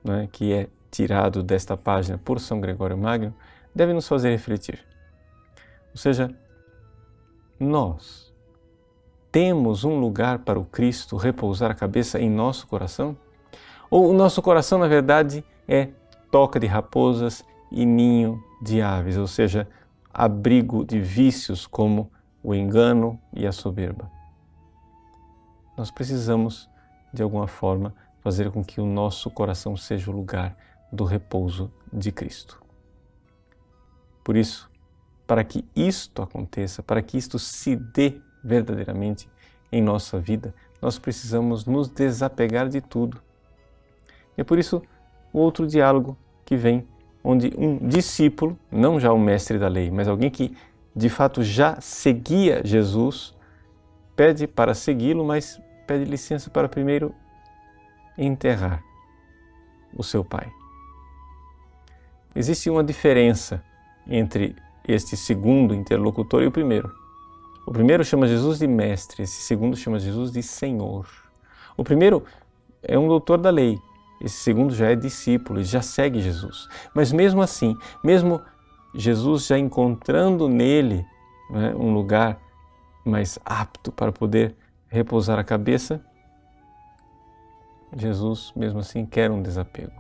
né, 0.04 0.28
que 0.32 0.54
é 0.54 0.68
tirado 0.90 1.42
desta 1.42 1.78
página 1.78 2.18
por 2.18 2.40
São 2.40 2.60
Gregório 2.60 2.98
Magno 2.98 3.34
deve 3.74 3.94
nos 3.94 4.08
fazer 4.08 4.30
refletir. 4.30 4.86
Ou 5.92 5.98
seja, 5.98 6.34
nós 7.60 8.34
temos 9.32 9.84
um 9.84 10.00
lugar 10.00 10.40
para 10.40 10.60
o 10.60 10.66
Cristo 10.66 11.16
repousar 11.16 11.72
a 11.72 11.76
cabeça 11.76 12.20
em 12.20 12.30
nosso 12.30 12.68
coração? 12.68 13.16
Ou 13.90 14.10
o 14.10 14.14
nosso 14.14 14.42
coração, 14.42 14.80
na 14.80 14.88
verdade, 14.88 15.44
é 15.68 15.90
toca 16.30 16.60
de 16.60 16.68
raposas 16.68 17.44
e 17.72 17.86
ninho 17.86 18.42
de 18.62 18.82
aves, 18.82 19.18
ou 19.18 19.28
seja, 19.28 19.68
abrigo 20.14 20.86
de 20.86 21.00
vícios 21.00 21.66
como 21.66 22.12
o 22.44 22.54
engano 22.54 23.20
e 23.34 23.48
a 23.48 23.52
soberba? 23.52 24.21
Nós 25.82 25.90
precisamos, 25.90 26.70
de 27.12 27.24
alguma 27.24 27.48
forma, 27.48 27.92
fazer 28.20 28.52
com 28.52 28.64
que 28.64 28.80
o 28.80 28.86
nosso 28.86 29.32
coração 29.32 29.76
seja 29.76 30.12
o 30.12 30.14
lugar 30.14 30.56
do 30.92 31.04
repouso 31.04 31.74
de 31.92 32.12
Cristo. 32.12 32.62
Por 34.24 34.38
isso, 34.38 34.70
para 35.26 35.44
que 35.44 35.66
isto 35.76 36.22
aconteça, 36.22 36.84
para 36.84 37.02
que 37.02 37.18
isto 37.18 37.40
se 37.40 37.76
dê 37.76 38.22
verdadeiramente 38.44 39.28
em 39.72 39.82
nossa 39.82 40.20
vida, 40.20 40.54
nós 40.80 41.00
precisamos 41.00 41.66
nos 41.66 41.90
desapegar 41.90 42.70
de 42.70 42.80
tudo. 42.80 43.20
E 44.38 44.42
é 44.42 44.44
por 44.44 44.60
isso 44.60 44.84
o 45.34 45.40
outro 45.40 45.66
diálogo 45.66 46.16
que 46.46 46.56
vem, 46.56 46.88
onde 47.24 47.52
um 47.58 47.88
discípulo, 47.88 48.56
não 48.72 49.00
já 49.00 49.12
o 49.12 49.18
mestre 49.18 49.58
da 49.58 49.68
lei, 49.68 49.90
mas 49.90 50.08
alguém 50.08 50.30
que 50.30 50.56
de 50.96 51.10
fato 51.10 51.42
já 51.42 51.82
seguia 51.82 52.62
Jesus, 52.64 53.34
pede 54.16 54.46
para 54.46 54.76
segui-lo, 54.76 55.26
mas 55.26 55.60
pede 55.92 56.06
licença 56.06 56.50
para 56.50 56.70
primeiro 56.70 57.14
enterrar 58.18 58.82
o 59.94 60.02
seu 60.02 60.24
pai. 60.24 60.50
Existe 62.34 62.70
uma 62.70 62.82
diferença 62.82 63.62
entre 64.08 64.56
este 64.88 65.18
segundo 65.18 65.76
interlocutor 65.76 66.44
e 66.44 66.48
o 66.48 66.52
primeiro. 66.52 66.90
O 67.68 67.74
primeiro 67.74 68.06
chama 68.06 68.26
Jesus 68.26 68.60
de 68.60 68.68
mestre, 68.68 69.24
esse 69.24 69.42
segundo 69.42 69.76
chama 69.76 70.00
Jesus 70.00 70.32
de 70.32 70.42
Senhor. 70.42 71.06
O 71.76 71.84
primeiro 71.84 72.24
é 72.82 72.98
um 72.98 73.10
doutor 73.10 73.38
da 73.38 73.50
lei, 73.50 73.78
esse 74.22 74.38
segundo 74.38 74.74
já 74.74 74.92
é 74.92 74.96
discípulo 74.96 75.60
e 75.60 75.66
já 75.66 75.82
segue 75.82 76.22
Jesus. 76.22 76.70
Mas 76.96 77.12
mesmo 77.12 77.42
assim, 77.42 77.76
mesmo 78.02 78.42
Jesus 78.96 79.46
já 79.46 79.60
encontrando 79.60 80.48
nele 80.48 81.06
né, 81.50 81.76
um 81.76 81.94
lugar 81.94 82.40
mais 83.04 83.38
apto 83.44 83.92
para 83.92 84.14
poder 84.14 84.56
repousar 84.92 85.40
a 85.40 85.44
cabeça, 85.44 86.02
Jesus, 87.96 88.52
mesmo 88.56 88.80
assim, 88.80 89.06
quer 89.06 89.32
um 89.32 89.42
desapego. 89.42 89.94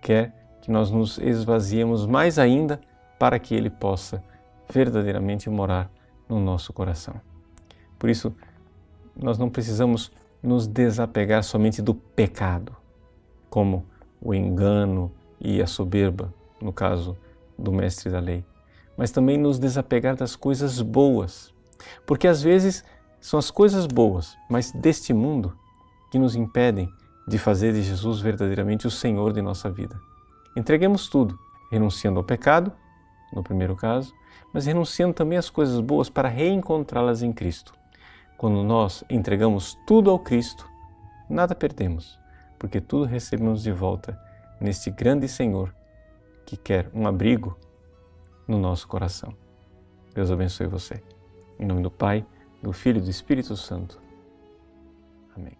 Quer 0.00 0.32
que 0.62 0.70
nós 0.70 0.90
nos 0.90 1.18
esvaziemos 1.18 2.06
mais 2.06 2.38
ainda 2.38 2.80
para 3.18 3.38
que 3.38 3.54
Ele 3.54 3.68
possa 3.68 4.22
verdadeiramente 4.70 5.50
morar 5.50 5.90
no 6.28 6.40
nosso 6.40 6.72
coração. 6.72 7.20
Por 7.98 8.08
isso, 8.08 8.34
nós 9.16 9.36
não 9.36 9.50
precisamos 9.50 10.12
nos 10.42 10.66
desapegar 10.66 11.42
somente 11.42 11.82
do 11.82 11.94
pecado, 11.94 12.74
como 13.50 13.84
o 14.20 14.32
engano 14.32 15.10
e 15.40 15.60
a 15.60 15.66
soberba, 15.66 16.32
no 16.60 16.72
caso 16.72 17.16
do 17.58 17.72
mestre 17.72 18.10
da 18.10 18.20
lei, 18.20 18.44
mas 18.96 19.10
também 19.10 19.38
nos 19.38 19.58
desapegar 19.58 20.16
das 20.16 20.36
coisas 20.36 20.80
boas, 20.80 21.52
porque 22.06 22.26
às 22.26 22.42
vezes 22.42 22.84
são 23.24 23.38
as 23.38 23.50
coisas 23.50 23.86
boas, 23.86 24.36
mas 24.50 24.70
deste 24.70 25.14
mundo, 25.14 25.56
que 26.10 26.18
nos 26.18 26.36
impedem 26.36 26.92
de 27.26 27.38
fazer 27.38 27.72
de 27.72 27.80
Jesus 27.80 28.20
verdadeiramente 28.20 28.86
o 28.86 28.90
Senhor 28.90 29.32
de 29.32 29.40
nossa 29.40 29.70
vida. 29.70 29.98
Entreguemos 30.54 31.08
tudo, 31.08 31.38
renunciando 31.70 32.18
ao 32.18 32.24
pecado, 32.24 32.70
no 33.32 33.42
primeiro 33.42 33.74
caso, 33.74 34.12
mas 34.52 34.66
renunciando 34.66 35.14
também 35.14 35.38
às 35.38 35.48
coisas 35.48 35.80
boas 35.80 36.10
para 36.10 36.28
reencontrá-las 36.28 37.22
em 37.22 37.32
Cristo. 37.32 37.72
Quando 38.36 38.62
nós 38.62 39.02
entregamos 39.08 39.74
tudo 39.86 40.10
ao 40.10 40.18
Cristo, 40.18 40.68
nada 41.26 41.54
perdemos, 41.54 42.20
porque 42.58 42.78
tudo 42.78 43.06
recebemos 43.06 43.62
de 43.62 43.72
volta 43.72 44.20
neste 44.60 44.90
grande 44.90 45.28
Senhor 45.28 45.74
que 46.44 46.58
quer 46.58 46.90
um 46.92 47.06
abrigo 47.06 47.58
no 48.46 48.58
nosso 48.58 48.86
coração. 48.86 49.34
Deus 50.14 50.30
abençoe 50.30 50.66
você. 50.66 51.02
Em 51.58 51.64
nome 51.64 51.80
do 51.80 51.90
Pai, 51.90 52.26
do 52.64 52.72
Filho 52.72 52.98
e 52.98 53.02
do 53.02 53.10
Espírito 53.10 53.56
Santo. 53.56 54.00
Amém. 55.36 55.56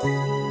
Qual 0.00 0.45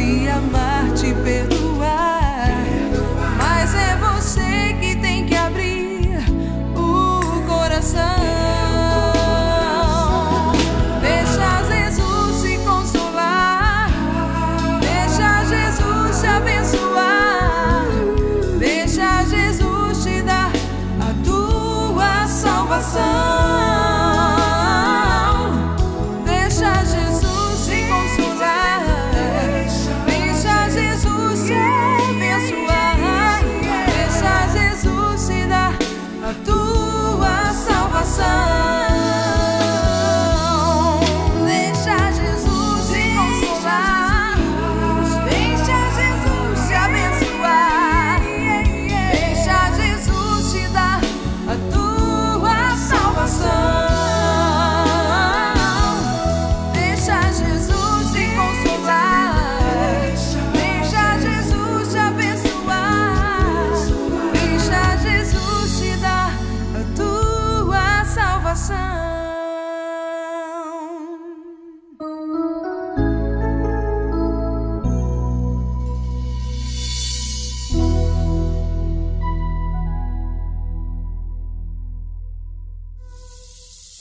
te 0.00 0.28
amar, 0.28 0.94
te 0.94 1.12
perdoar. 1.24 1.59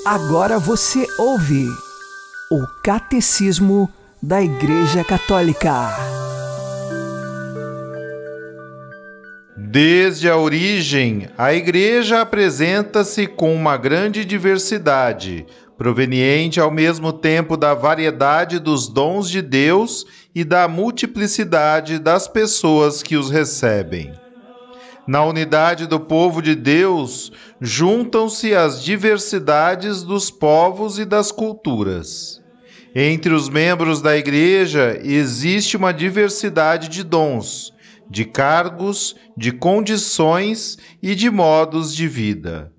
Agora 0.06 0.58
você 0.58 1.06
ouve 1.18 1.68
o 2.50 2.66
Catecismo 2.82 3.90
da 4.24 4.42
Igreja 4.42 5.04
Católica. 5.04 5.94
Desde 9.58 10.30
a 10.30 10.38
origem, 10.38 11.28
a 11.38 11.54
Igreja 11.54 12.22
apresenta-se 12.22 13.28
com 13.28 13.54
uma 13.54 13.76
grande 13.76 14.24
diversidade, 14.24 15.46
proveniente 15.78 16.62
ao 16.62 16.72
mesmo 16.72 17.12
tempo 17.12 17.58
da 17.58 17.74
variedade 17.74 18.58
dos 18.58 18.88
dons 18.88 19.30
de 19.30 19.42
Deus 19.42 20.06
e 20.34 20.46
da 20.46 20.66
multiplicidade 20.70 22.00
das 22.00 22.26
pessoas 22.26 23.04
que 23.04 23.18
os 23.18 23.30
recebem. 23.30 24.14
Na 25.10 25.26
unidade 25.26 25.88
do 25.88 26.00
povo 26.00 26.40
de 26.40 26.54
Deus, 26.54 27.32
juntam-se 27.60 28.54
as 28.54 28.84
diversidades 28.84 30.04
dos 30.04 30.30
povos 30.30 31.00
e 31.00 31.04
das 31.04 31.32
culturas. 31.32 32.40
Entre 32.94 33.34
os 33.34 33.50
membros 33.50 34.04
da 34.04 34.16
Igreja 34.16 35.00
existe 35.04 35.76
uma 35.76 35.92
diversidade 35.92 36.90
de 36.90 37.04
dons, 37.04 37.74
de 38.08 38.24
cargos, 38.24 39.16
de 39.36 39.52
condições 39.52 40.78
e 41.02 41.16
de 41.16 41.32
modos 41.32 41.96
de 41.96 42.08
vida. 42.08 42.72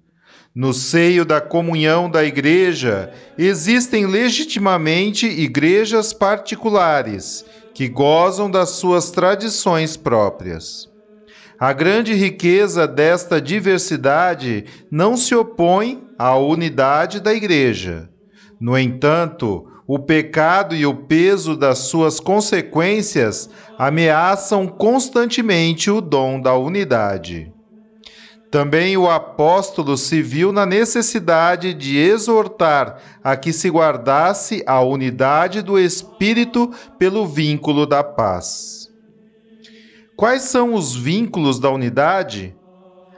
No 0.54 0.72
seio 0.72 1.24
da 1.24 1.40
comunhão 1.40 2.08
da 2.08 2.24
Igreja 2.24 3.12
existem 3.36 4.06
legitimamente 4.06 5.26
igrejas 5.26 6.12
particulares 6.12 7.44
que 7.74 7.88
gozam 7.88 8.48
das 8.48 8.70
suas 8.70 9.10
tradições 9.10 9.96
próprias. 9.96 10.89
A 11.60 11.74
grande 11.74 12.14
riqueza 12.14 12.88
desta 12.88 13.38
diversidade 13.38 14.64
não 14.90 15.14
se 15.14 15.34
opõe 15.34 16.02
à 16.18 16.34
unidade 16.34 17.20
da 17.20 17.34
Igreja. 17.34 18.08
No 18.58 18.78
entanto, 18.78 19.66
o 19.86 19.98
pecado 19.98 20.74
e 20.74 20.86
o 20.86 20.94
peso 20.94 21.54
das 21.54 21.80
suas 21.80 22.18
consequências 22.18 23.50
ameaçam 23.78 24.66
constantemente 24.66 25.90
o 25.90 26.00
dom 26.00 26.40
da 26.40 26.56
unidade. 26.56 27.52
Também 28.50 28.96
o 28.96 29.10
apóstolo 29.10 29.98
se 29.98 30.22
viu 30.22 30.52
na 30.52 30.64
necessidade 30.64 31.74
de 31.74 31.98
exortar 31.98 33.02
a 33.22 33.36
que 33.36 33.52
se 33.52 33.68
guardasse 33.68 34.62
a 34.66 34.80
unidade 34.80 35.60
do 35.60 35.78
Espírito 35.78 36.70
pelo 36.98 37.26
vínculo 37.26 37.84
da 37.84 38.02
paz. 38.02 38.79
Quais 40.20 40.42
são 40.42 40.74
os 40.74 40.94
vínculos 40.94 41.58
da 41.58 41.70
unidade? 41.70 42.54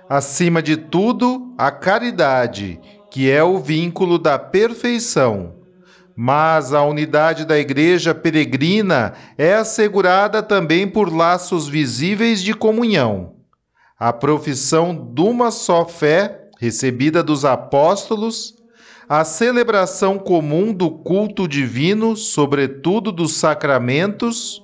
Acima 0.08 0.62
de 0.62 0.76
tudo, 0.76 1.52
a 1.58 1.68
caridade, 1.68 2.78
que 3.10 3.28
é 3.28 3.42
o 3.42 3.58
vínculo 3.58 4.20
da 4.20 4.38
perfeição. 4.38 5.52
Mas 6.14 6.72
a 6.72 6.84
unidade 6.84 7.44
da 7.44 7.58
Igreja 7.58 8.14
peregrina 8.14 9.14
é 9.36 9.52
assegurada 9.52 10.44
também 10.44 10.86
por 10.86 11.12
laços 11.12 11.66
visíveis 11.66 12.40
de 12.40 12.54
comunhão. 12.54 13.32
A 13.98 14.12
profissão 14.12 15.12
de 15.12 15.22
uma 15.22 15.50
só 15.50 15.84
fé, 15.84 16.50
recebida 16.60 17.20
dos 17.20 17.44
apóstolos, 17.44 18.54
a 19.08 19.24
celebração 19.24 20.20
comum 20.20 20.72
do 20.72 20.88
culto 20.88 21.48
divino, 21.48 22.16
sobretudo 22.16 23.10
dos 23.10 23.34
sacramentos, 23.34 24.62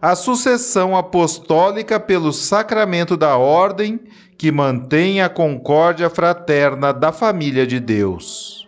a 0.00 0.14
sucessão 0.14 0.96
apostólica 0.96 1.98
pelo 1.98 2.32
sacramento 2.32 3.16
da 3.16 3.36
ordem 3.36 4.00
que 4.36 4.52
mantém 4.52 5.22
a 5.22 5.28
concórdia 5.28 6.10
fraterna 6.10 6.92
da 6.92 7.12
família 7.12 7.66
de 7.66 7.80
Deus. 7.80 8.65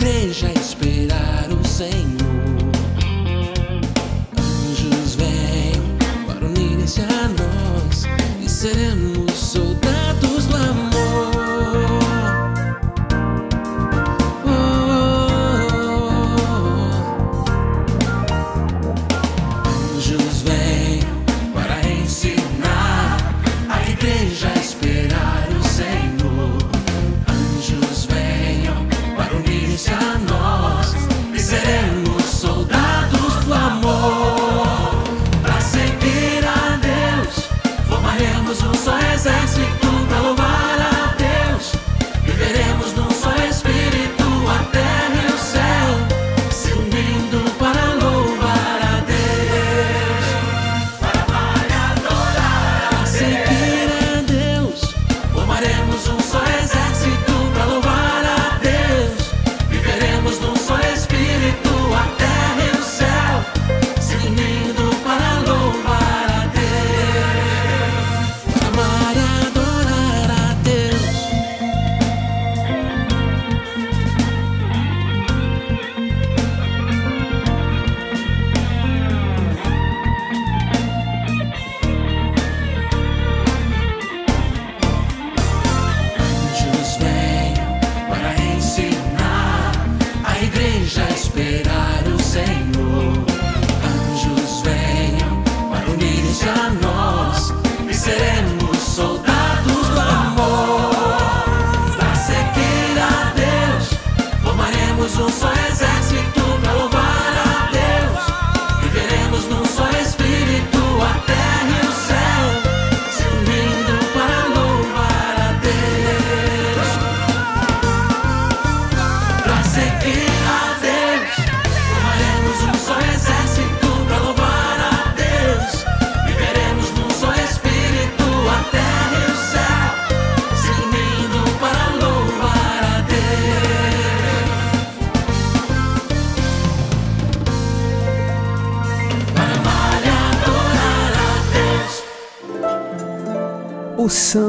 O 0.00 0.57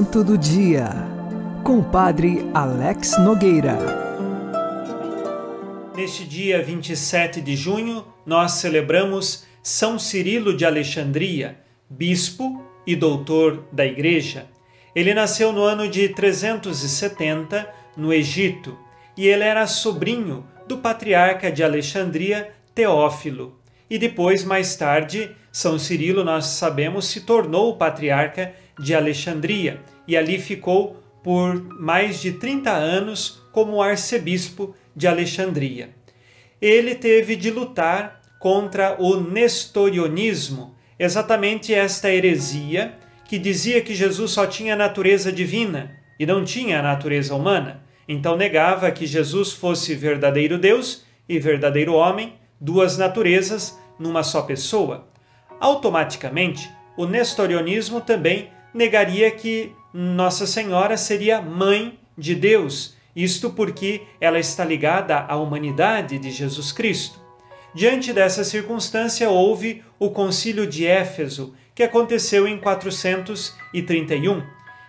Santo 0.10 0.24
do 0.24 0.38
Dia, 0.39 0.89
com 1.63 1.78
o 1.78 1.84
Padre 1.84 2.50
Alex 2.52 3.15
Nogueira. 3.19 3.78
Neste 5.95 6.26
dia 6.26 6.63
27 6.63 7.39
de 7.39 7.56
junho, 7.56 8.04
nós 8.26 8.54
celebramos 8.54 9.45
São 9.62 10.00
Cirilo 10.00 10.58
de 10.58 10.65
Alexandria, 10.65 11.60
bispo 11.88 12.60
e 12.88 12.95
doutor 12.95 13.67
da 13.72 13.86
Igreja. 13.86 14.48
Ele 14.95 15.13
nasceu 15.13 15.54
no 15.54 15.62
ano 15.62 15.88
de 15.88 16.10
370 16.10 17.72
no 17.95 18.12
Egito 18.12 18.76
e 19.15 19.28
ele 19.28 19.43
era 19.43 19.67
sobrinho 19.67 20.43
do 20.67 20.80
patriarca 20.80 21.52
de 21.52 21.63
Alexandria, 21.63 22.50
Teófilo. 22.74 23.60
E 23.88 24.00
depois, 24.00 24.43
mais 24.43 24.76
tarde, 24.76 25.30
São 25.52 25.78
Cirilo, 25.78 26.24
nós 26.24 26.45
sabemos, 26.48 27.06
se 27.06 27.22
tornou 27.22 27.69
o 27.69 27.78
patriarca 27.78 28.56
de 28.80 28.95
Alexandria 28.95 29.80
e 30.10 30.17
ali 30.17 30.39
ficou 30.39 31.00
por 31.24 31.63
mais 31.80 32.19
de 32.19 32.32
30 32.32 32.72
anos 32.72 33.43
como 33.52 33.80
arcebispo 33.80 34.76
de 34.95 35.08
Alexandria. 35.08 35.91
Ele 36.60 36.95
teve 36.95 37.36
de 37.36 37.52
lutar 37.52 38.19
contra 38.39 39.00
o 39.00 39.22
nestorionismo, 39.22 40.76
exatamente 40.98 41.74
esta 41.74 42.10
heresia 42.12 42.98
que 43.28 43.38
dizia 43.38 43.82
que 43.82 43.93
Jesus 43.93 44.32
só 44.32 44.48
tinha 44.48 44.76
natureza 44.76 45.32
divina 45.32 45.95
e 46.19 46.26
não 46.26 46.43
tinha 46.43 46.80
a 46.80 46.84
natureza 46.84 47.36
humana. 47.36 47.84
Então 48.08 48.36
negava 48.36 48.89
que 48.89 49.06
Jesus 49.06 49.52
fosse 49.52 49.93
verdadeiro 49.93 50.58
Deus 50.58 51.06
e 51.28 51.38
verdadeiro 51.38 51.93
homem, 51.93 52.34
duas 52.60 52.98
naturezas 52.98 53.78
numa 54.00 54.24
só 54.24 54.41
pessoa. 54.41 55.08
Automaticamente, 55.60 56.67
o 56.98 57.06
nestorionismo 57.06 58.02
também 58.02 58.50
negaria 58.74 59.30
que 59.30 59.76
Nossa 59.93 60.45
Senhora 60.45 60.97
seria 60.97 61.41
mãe 61.41 61.99
de 62.17 62.36
Deus 62.36 62.97
isto 63.15 63.49
porque 63.49 64.04
ela 64.21 64.39
está 64.39 64.63
ligada 64.63 65.19
à 65.19 65.36
humanidade 65.36 66.17
de 66.17 66.32
Jesus 66.32 66.71
Cristo. 66.71 67.19
Diante 67.73 68.13
dessa 68.13 68.43
circunstância, 68.43 69.30
houve 69.30 69.84
o 69.99 70.10
Concílio 70.10 70.65
de 70.65 70.86
Éfeso, 70.86 71.54
que 71.75 71.84
aconteceu 71.84 72.47
em 72.47 72.58
431, 72.58 74.41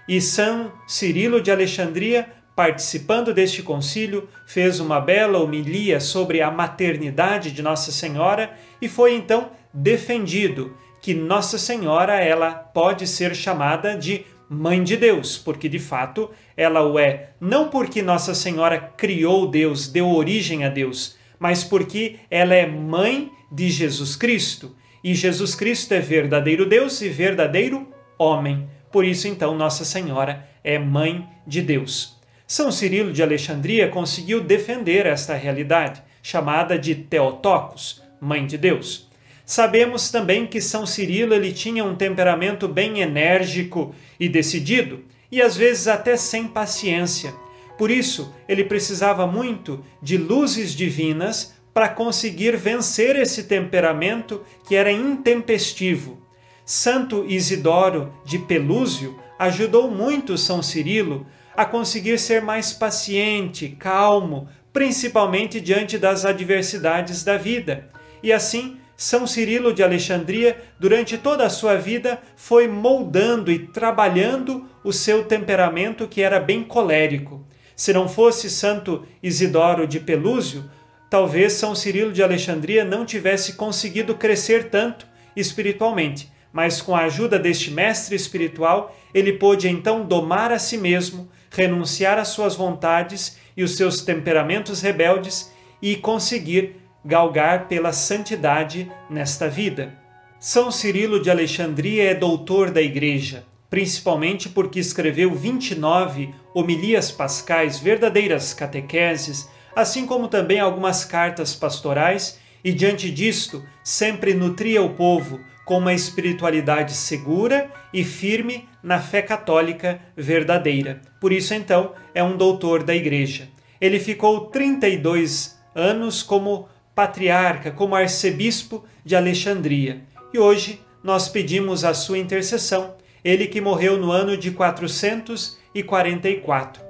e 0.08 0.20
São 0.20 0.72
Cirilo 0.86 1.40
de 1.40 1.50
Alexandria, 1.50 2.28
participando 2.54 3.34
deste 3.34 3.62
concílio, 3.62 4.28
fez 4.46 4.80
uma 4.80 5.00
bela 5.00 5.38
homilia 5.38 5.98
sobre 6.00 6.42
a 6.42 6.50
maternidade 6.50 7.52
de 7.52 7.62
Nossa 7.62 7.90
Senhora 7.92 8.56
e 8.82 8.88
foi 8.88 9.14
então 9.14 9.50
defendido 9.72 10.76
que 11.00 11.14
Nossa 11.14 11.58
Senhora 11.58 12.14
ela 12.20 12.52
pode 12.52 13.06
ser 13.06 13.34
chamada 13.34 13.96
de 13.96 14.26
Mãe 14.52 14.82
de 14.82 14.96
Deus, 14.96 15.38
porque 15.38 15.68
de 15.68 15.78
fato 15.78 16.28
ela 16.56 16.84
o 16.84 16.98
é, 16.98 17.30
não 17.40 17.68
porque 17.68 18.02
Nossa 18.02 18.34
Senhora 18.34 18.80
criou 18.96 19.46
Deus, 19.46 19.86
deu 19.86 20.10
origem 20.10 20.64
a 20.64 20.68
Deus, 20.68 21.16
mas 21.38 21.62
porque 21.62 22.16
ela 22.28 22.52
é 22.52 22.66
mãe 22.66 23.30
de 23.52 23.70
Jesus 23.70 24.16
Cristo. 24.16 24.74
E 25.04 25.14
Jesus 25.14 25.54
Cristo 25.54 25.94
é 25.94 26.00
verdadeiro 26.00 26.66
Deus 26.66 27.00
e 27.00 27.08
verdadeiro 27.08 27.86
homem. 28.18 28.68
Por 28.90 29.04
isso, 29.04 29.28
então, 29.28 29.56
Nossa 29.56 29.84
Senhora 29.84 30.44
é 30.64 30.80
mãe 30.80 31.28
de 31.46 31.62
Deus. 31.62 32.18
São 32.44 32.72
Cirilo 32.72 33.12
de 33.12 33.22
Alexandria 33.22 33.86
conseguiu 33.86 34.40
defender 34.40 35.06
esta 35.06 35.36
realidade, 35.36 36.02
chamada 36.20 36.76
de 36.76 36.96
Teotocos, 36.96 38.02
mãe 38.20 38.44
de 38.44 38.58
Deus. 38.58 39.08
Sabemos 39.50 40.12
também 40.12 40.46
que 40.46 40.60
São 40.60 40.86
Cirilo 40.86 41.34
ele 41.34 41.52
tinha 41.52 41.84
um 41.84 41.96
temperamento 41.96 42.68
bem 42.68 43.00
enérgico 43.00 43.92
e 44.20 44.28
decidido, 44.28 45.00
e 45.28 45.42
às 45.42 45.56
vezes 45.56 45.88
até 45.88 46.16
sem 46.16 46.46
paciência. 46.46 47.34
Por 47.76 47.90
isso, 47.90 48.32
ele 48.48 48.62
precisava 48.62 49.26
muito 49.26 49.84
de 50.00 50.16
luzes 50.16 50.72
divinas 50.72 51.52
para 51.74 51.88
conseguir 51.88 52.56
vencer 52.56 53.16
esse 53.16 53.42
temperamento 53.42 54.40
que 54.68 54.76
era 54.76 54.92
intempestivo. 54.92 56.24
Santo 56.64 57.24
Isidoro 57.26 58.14
de 58.24 58.38
Pelúzio 58.38 59.18
ajudou 59.36 59.90
muito 59.90 60.38
São 60.38 60.62
Cirilo 60.62 61.26
a 61.56 61.64
conseguir 61.64 62.20
ser 62.20 62.40
mais 62.40 62.72
paciente, 62.72 63.74
calmo, 63.80 64.48
principalmente 64.72 65.60
diante 65.60 65.98
das 65.98 66.24
adversidades 66.24 67.24
da 67.24 67.36
vida. 67.36 67.90
E 68.22 68.32
assim, 68.32 68.79
são 69.00 69.26
Cirilo 69.26 69.72
de 69.72 69.82
Alexandria, 69.82 70.62
durante 70.78 71.16
toda 71.16 71.46
a 71.46 71.48
sua 71.48 71.74
vida, 71.74 72.20
foi 72.36 72.68
moldando 72.68 73.50
e 73.50 73.58
trabalhando 73.58 74.68
o 74.84 74.92
seu 74.92 75.24
temperamento 75.24 76.06
que 76.06 76.20
era 76.20 76.38
bem 76.38 76.62
colérico. 76.62 77.42
Se 77.74 77.94
não 77.94 78.06
fosse 78.06 78.50
Santo 78.50 79.06
Isidoro 79.22 79.86
de 79.86 79.98
Pelúzio, 79.98 80.70
talvez 81.08 81.54
São 81.54 81.74
Cirilo 81.74 82.12
de 82.12 82.22
Alexandria 82.22 82.84
não 82.84 83.06
tivesse 83.06 83.54
conseguido 83.54 84.16
crescer 84.16 84.68
tanto 84.68 85.06
espiritualmente, 85.34 86.30
mas 86.52 86.82
com 86.82 86.94
a 86.94 87.04
ajuda 87.04 87.38
deste 87.38 87.70
mestre 87.70 88.14
espiritual, 88.14 88.94
ele 89.14 89.32
pôde 89.32 89.66
então 89.66 90.04
domar 90.04 90.52
a 90.52 90.58
si 90.58 90.76
mesmo, 90.76 91.26
renunciar 91.50 92.18
às 92.18 92.28
suas 92.28 92.54
vontades 92.54 93.38
e 93.56 93.64
os 93.64 93.78
seus 93.78 94.02
temperamentos 94.02 94.82
rebeldes 94.82 95.50
e 95.80 95.96
conseguir 95.96 96.79
galgar 97.04 97.68
pela 97.68 97.92
santidade 97.92 98.90
nesta 99.08 99.48
vida. 99.48 99.94
São 100.38 100.70
Cirilo 100.70 101.22
de 101.22 101.30
Alexandria 101.30 102.10
é 102.10 102.14
doutor 102.14 102.70
da 102.70 102.80
Igreja, 102.80 103.44
principalmente 103.68 104.48
porque 104.48 104.80
escreveu 104.80 105.34
29 105.34 106.34
homilias 106.54 107.10
pascais, 107.10 107.78
verdadeiras 107.78 108.52
catequeses, 108.54 109.48
assim 109.74 110.06
como 110.06 110.28
também 110.28 110.58
algumas 110.58 111.04
cartas 111.04 111.54
pastorais, 111.54 112.38
e 112.62 112.72
diante 112.72 113.10
disto 113.10 113.64
sempre 113.82 114.34
nutria 114.34 114.82
o 114.82 114.94
povo 114.94 115.40
com 115.64 115.78
uma 115.78 115.94
espiritualidade 115.94 116.94
segura 116.94 117.70
e 117.92 118.02
firme 118.02 118.68
na 118.82 118.98
fé 118.98 119.22
católica 119.22 120.00
verdadeira. 120.16 121.00
Por 121.20 121.32
isso, 121.32 121.54
então, 121.54 121.92
é 122.14 122.24
um 122.24 122.36
doutor 122.36 122.82
da 122.82 122.94
Igreja. 122.94 123.48
Ele 123.80 124.00
ficou 124.00 124.46
32 124.46 125.58
anos 125.74 126.22
como 126.22 126.68
patriarca, 127.00 127.70
como 127.70 127.94
arcebispo 127.94 128.84
de 129.02 129.16
Alexandria. 129.16 130.02
E 130.34 130.38
hoje 130.38 130.82
nós 131.02 131.30
pedimos 131.30 131.82
a 131.82 131.94
sua 131.94 132.18
intercessão, 132.18 132.94
ele 133.24 133.46
que 133.46 133.58
morreu 133.58 133.96
no 133.96 134.12
ano 134.12 134.36
de 134.36 134.50
444. 134.50 136.82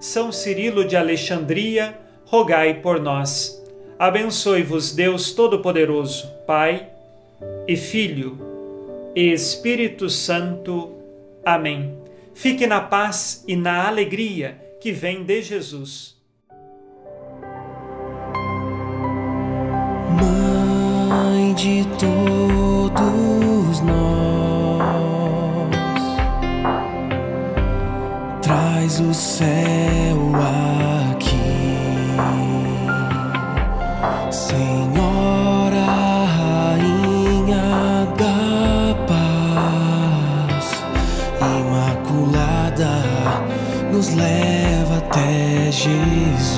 São 0.00 0.32
Cirilo 0.32 0.86
de 0.86 0.96
Alexandria, 0.96 1.94
rogai 2.24 2.80
por 2.80 2.98
nós. 2.98 3.62
Abençoe-vos 3.98 4.92
Deus 4.92 5.32
Todo-Poderoso, 5.32 6.26
Pai 6.46 6.88
e 7.68 7.76
Filho 7.76 8.38
e 9.14 9.30
Espírito 9.30 10.08
Santo. 10.08 10.94
Amém. 11.44 11.98
Fique 12.32 12.66
na 12.66 12.80
paz 12.80 13.44
e 13.46 13.56
na 13.56 13.86
alegria 13.86 14.58
que 14.80 14.90
vem 14.90 15.22
de 15.22 15.42
Jesus. 15.42 16.18
Mãe 21.10 21.52
de 21.54 21.84
todos 21.98 23.80
nós, 23.80 23.98
traz 28.40 29.00
o 29.00 29.12
céu 29.12 30.30
aqui, 31.10 32.16
Senhora, 34.30 35.84
Rainha 36.36 38.06
da 38.16 38.94
Paz, 39.08 40.66
Imaculada, 41.58 43.02
nos 43.92 44.14
leva 44.14 44.98
até 44.98 45.72
Jesus. 45.72 46.49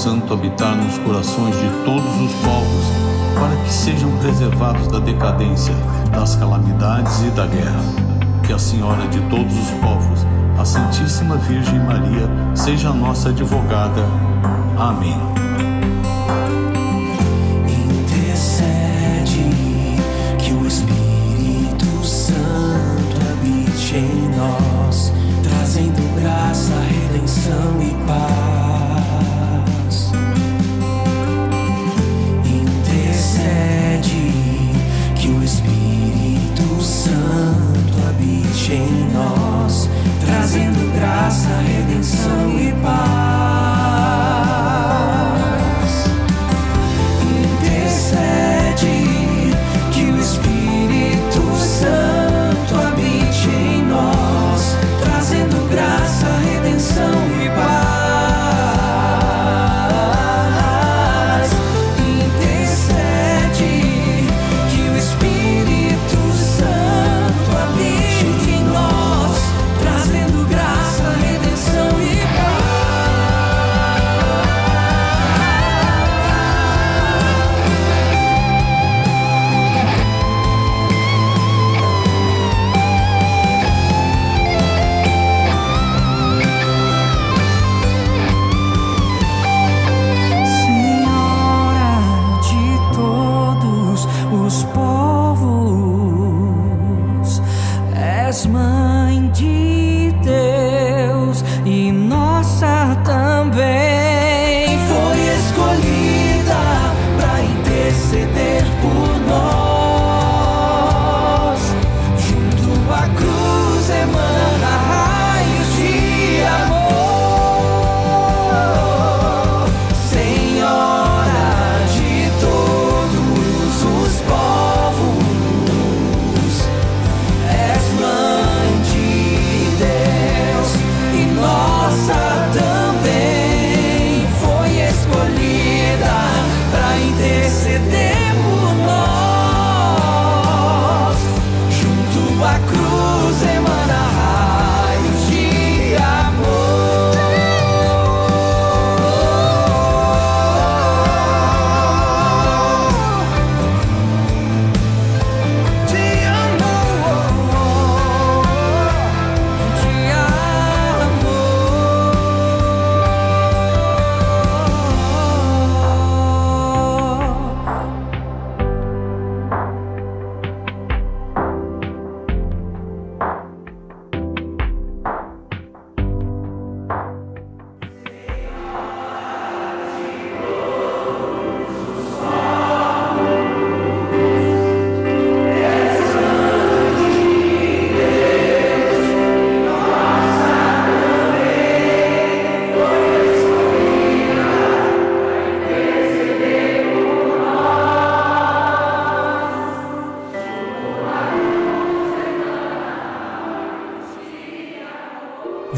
Santo 0.00 0.32
habitar 0.32 0.74
nos 0.76 0.96
corações 1.00 1.54
de 1.56 1.68
todos 1.84 2.20
os 2.22 2.32
povos, 2.42 2.86
para 3.38 3.54
que 3.62 3.70
sejam 3.70 4.10
preservados 4.16 4.88
da 4.88 4.98
decadência, 4.98 5.74
das 6.10 6.36
calamidades 6.36 7.20
e 7.20 7.30
da 7.32 7.46
guerra. 7.46 7.82
Que 8.42 8.54
a 8.54 8.58
Senhora 8.58 9.06
de 9.08 9.20
todos 9.28 9.52
os 9.52 9.70
povos, 9.72 10.26
a 10.58 10.64
Santíssima 10.64 11.36
Virgem 11.36 11.78
Maria, 11.80 12.30
seja 12.54 12.94
nossa 12.94 13.28
advogada. 13.28 14.02
Amém. 14.78 15.39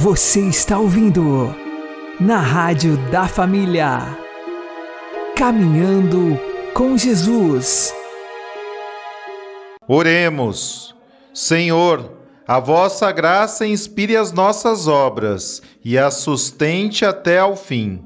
Você 0.03 0.40
está 0.40 0.80
ouvindo 0.80 1.55
na 2.18 2.38
Rádio 2.38 2.96
da 3.12 3.28
Família. 3.28 4.18
Caminhando 5.36 6.36
com 6.74 6.98
Jesus. 6.98 7.94
Oremos. 9.86 10.92
Senhor, 11.32 12.16
a 12.48 12.59
vossa 12.59 13.12
graça 13.12 13.64
inspire 13.64 14.16
as 14.16 14.32
nossas 14.32 14.88
obras 14.88 15.62
e 15.84 15.96
as 15.96 16.14
sustente 16.14 17.05
até 17.05 17.38
ao 17.38 17.55
fim, 17.55 18.05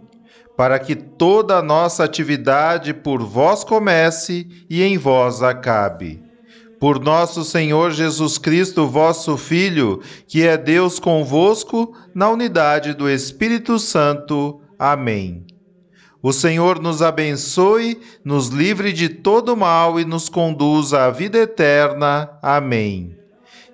para 0.55 0.79
que 0.79 0.95
toda 0.95 1.57
a 1.57 1.63
nossa 1.63 2.05
atividade 2.05 2.93
por 2.93 3.23
vós 3.23 3.65
comece 3.65 4.47
e 4.69 4.83
em 4.83 4.99
vós 4.99 5.43
acabe. 5.43 6.26
Por 6.79 7.01
nosso 7.01 7.43
Senhor 7.43 7.91
Jesus 7.91 8.37
Cristo, 8.37 8.87
vosso 8.87 9.37
Filho, 9.37 10.03
que 10.27 10.47
é 10.47 10.57
Deus 10.59 10.99
convosco, 10.99 11.97
na 12.15 12.29
unidade 12.29 12.93
do 12.93 13.09
Espírito 13.09 13.79
Santo. 13.79 14.61
Amém. 14.79 15.47
O 16.23 16.33
Senhor 16.33 16.81
nos 16.81 17.03
abençoe, 17.03 18.01
nos 18.25 18.49
livre 18.49 18.93
de 18.93 19.09
todo 19.09 19.57
mal 19.57 19.99
e 19.99 20.05
nos 20.05 20.29
conduza 20.29 21.05
à 21.05 21.11
vida 21.11 21.39
eterna. 21.39 22.29
Amém. 22.43 23.17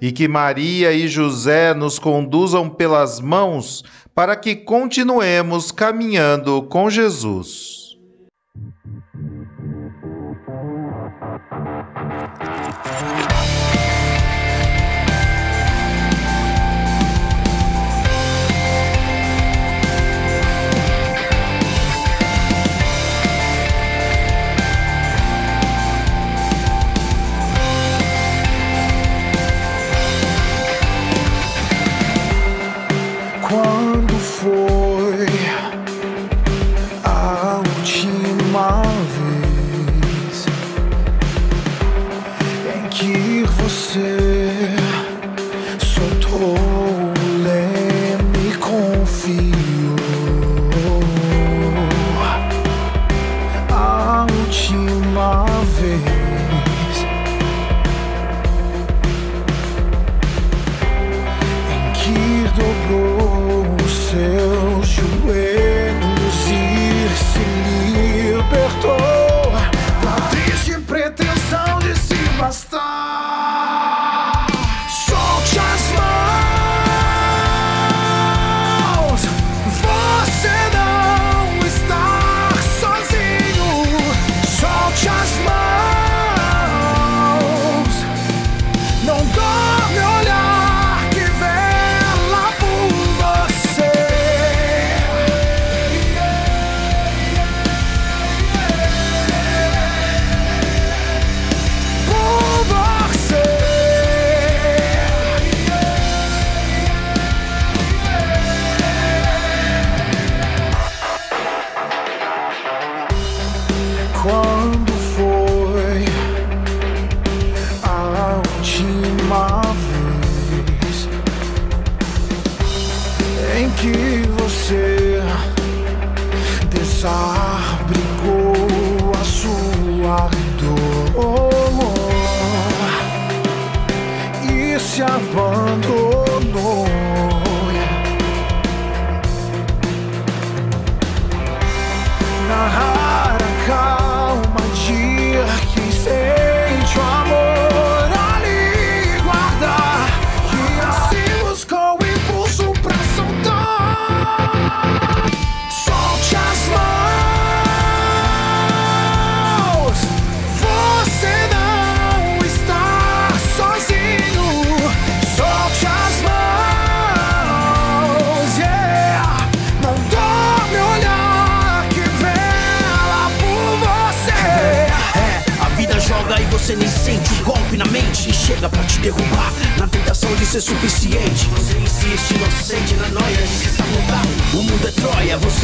E 0.00 0.12
que 0.12 0.28
Maria 0.28 0.92
e 0.92 1.08
José 1.08 1.72
nos 1.72 1.98
conduzam 1.98 2.68
pelas 2.68 3.20
mãos 3.20 3.82
para 4.14 4.36
que 4.36 4.54
continuemos 4.54 5.72
caminhando 5.72 6.62
com 6.64 6.90
Jesus. 6.90 7.96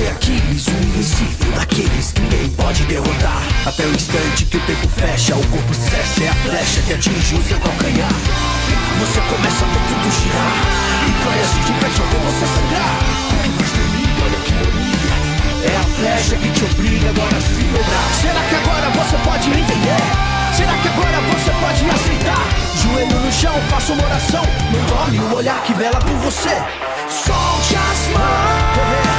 É 0.01 0.11
Aquiles, 0.11 0.68
o 0.68 0.70
invencível 0.70 1.51
daqueles 1.57 2.12
que 2.12 2.20
ninguém 2.20 2.49
pode 2.51 2.84
derrotar. 2.84 3.42
Até 3.66 3.84
o 3.84 3.90
instante 3.90 4.44
que 4.44 4.57
o 4.57 4.61
tempo 4.61 4.88
fecha, 4.94 5.34
o 5.34 5.44
corpo 5.49 5.74
cessa, 5.74 6.22
é 6.22 6.28
a 6.28 6.34
flecha 6.34 6.80
que 6.86 6.94
atinge 6.94 7.34
o 7.34 7.42
seu 7.42 7.59
calcanhar. 7.59 8.14
Você 9.01 9.20
começa 9.26 9.64
a 9.64 9.68
ver 9.68 9.82
tudo 9.90 10.07
girar 10.14 10.55
e 11.03 11.11
praias 11.18 11.51
de 11.66 11.72
pede 11.82 11.99
ver 11.99 12.20
você 12.30 12.46
sangrar. 12.46 12.94
O 13.26 13.42
que 13.42 13.49
mais 13.59 13.70
termina, 13.74 14.22
olha 14.22 14.38
que. 14.46 14.59
É 15.66 15.76
a 15.76 15.82
flecha 15.82 16.36
que 16.36 16.51
te 16.53 16.64
obriga 16.64 17.11
agora 17.11 17.36
a 17.36 17.40
se 17.40 17.62
dobrar. 17.66 18.09
Será 18.22 18.40
que 18.46 18.55
agora 18.55 18.90
você 18.94 19.16
pode 19.26 19.51
entender? 19.51 20.03
Será 20.55 20.74
que 20.78 20.88
agora 20.94 21.18
você 21.26 21.51
pode 21.59 21.90
aceitar? 21.90 22.46
Joelho 22.82 23.18
no 23.18 23.32
chão, 23.32 23.55
faça 23.68 23.92
uma 23.92 24.05
oração. 24.05 24.44
Não 24.70 24.84
dorme 24.86 25.18
o 25.18 25.34
olhar 25.34 25.61
que 25.64 25.74
vela 25.74 25.99
por 25.99 26.16
você. 26.18 26.55
Solte 27.11 27.74
as 27.74 28.14
mãos, 28.14 29.17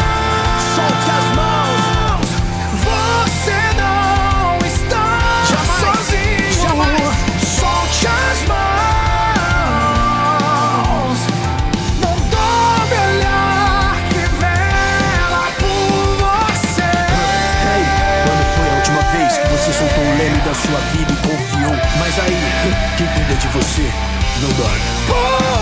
sua 20.69 20.79
vida 20.91 21.13
e 21.13 21.15
confiou? 21.15 21.75
Mas 21.99 22.19
aí, 22.19 22.37
quem 22.97 23.07
cuida 23.07 23.35
de 23.35 23.47
você 23.47 23.91
não 24.41 24.49
dorme. 24.49 25.58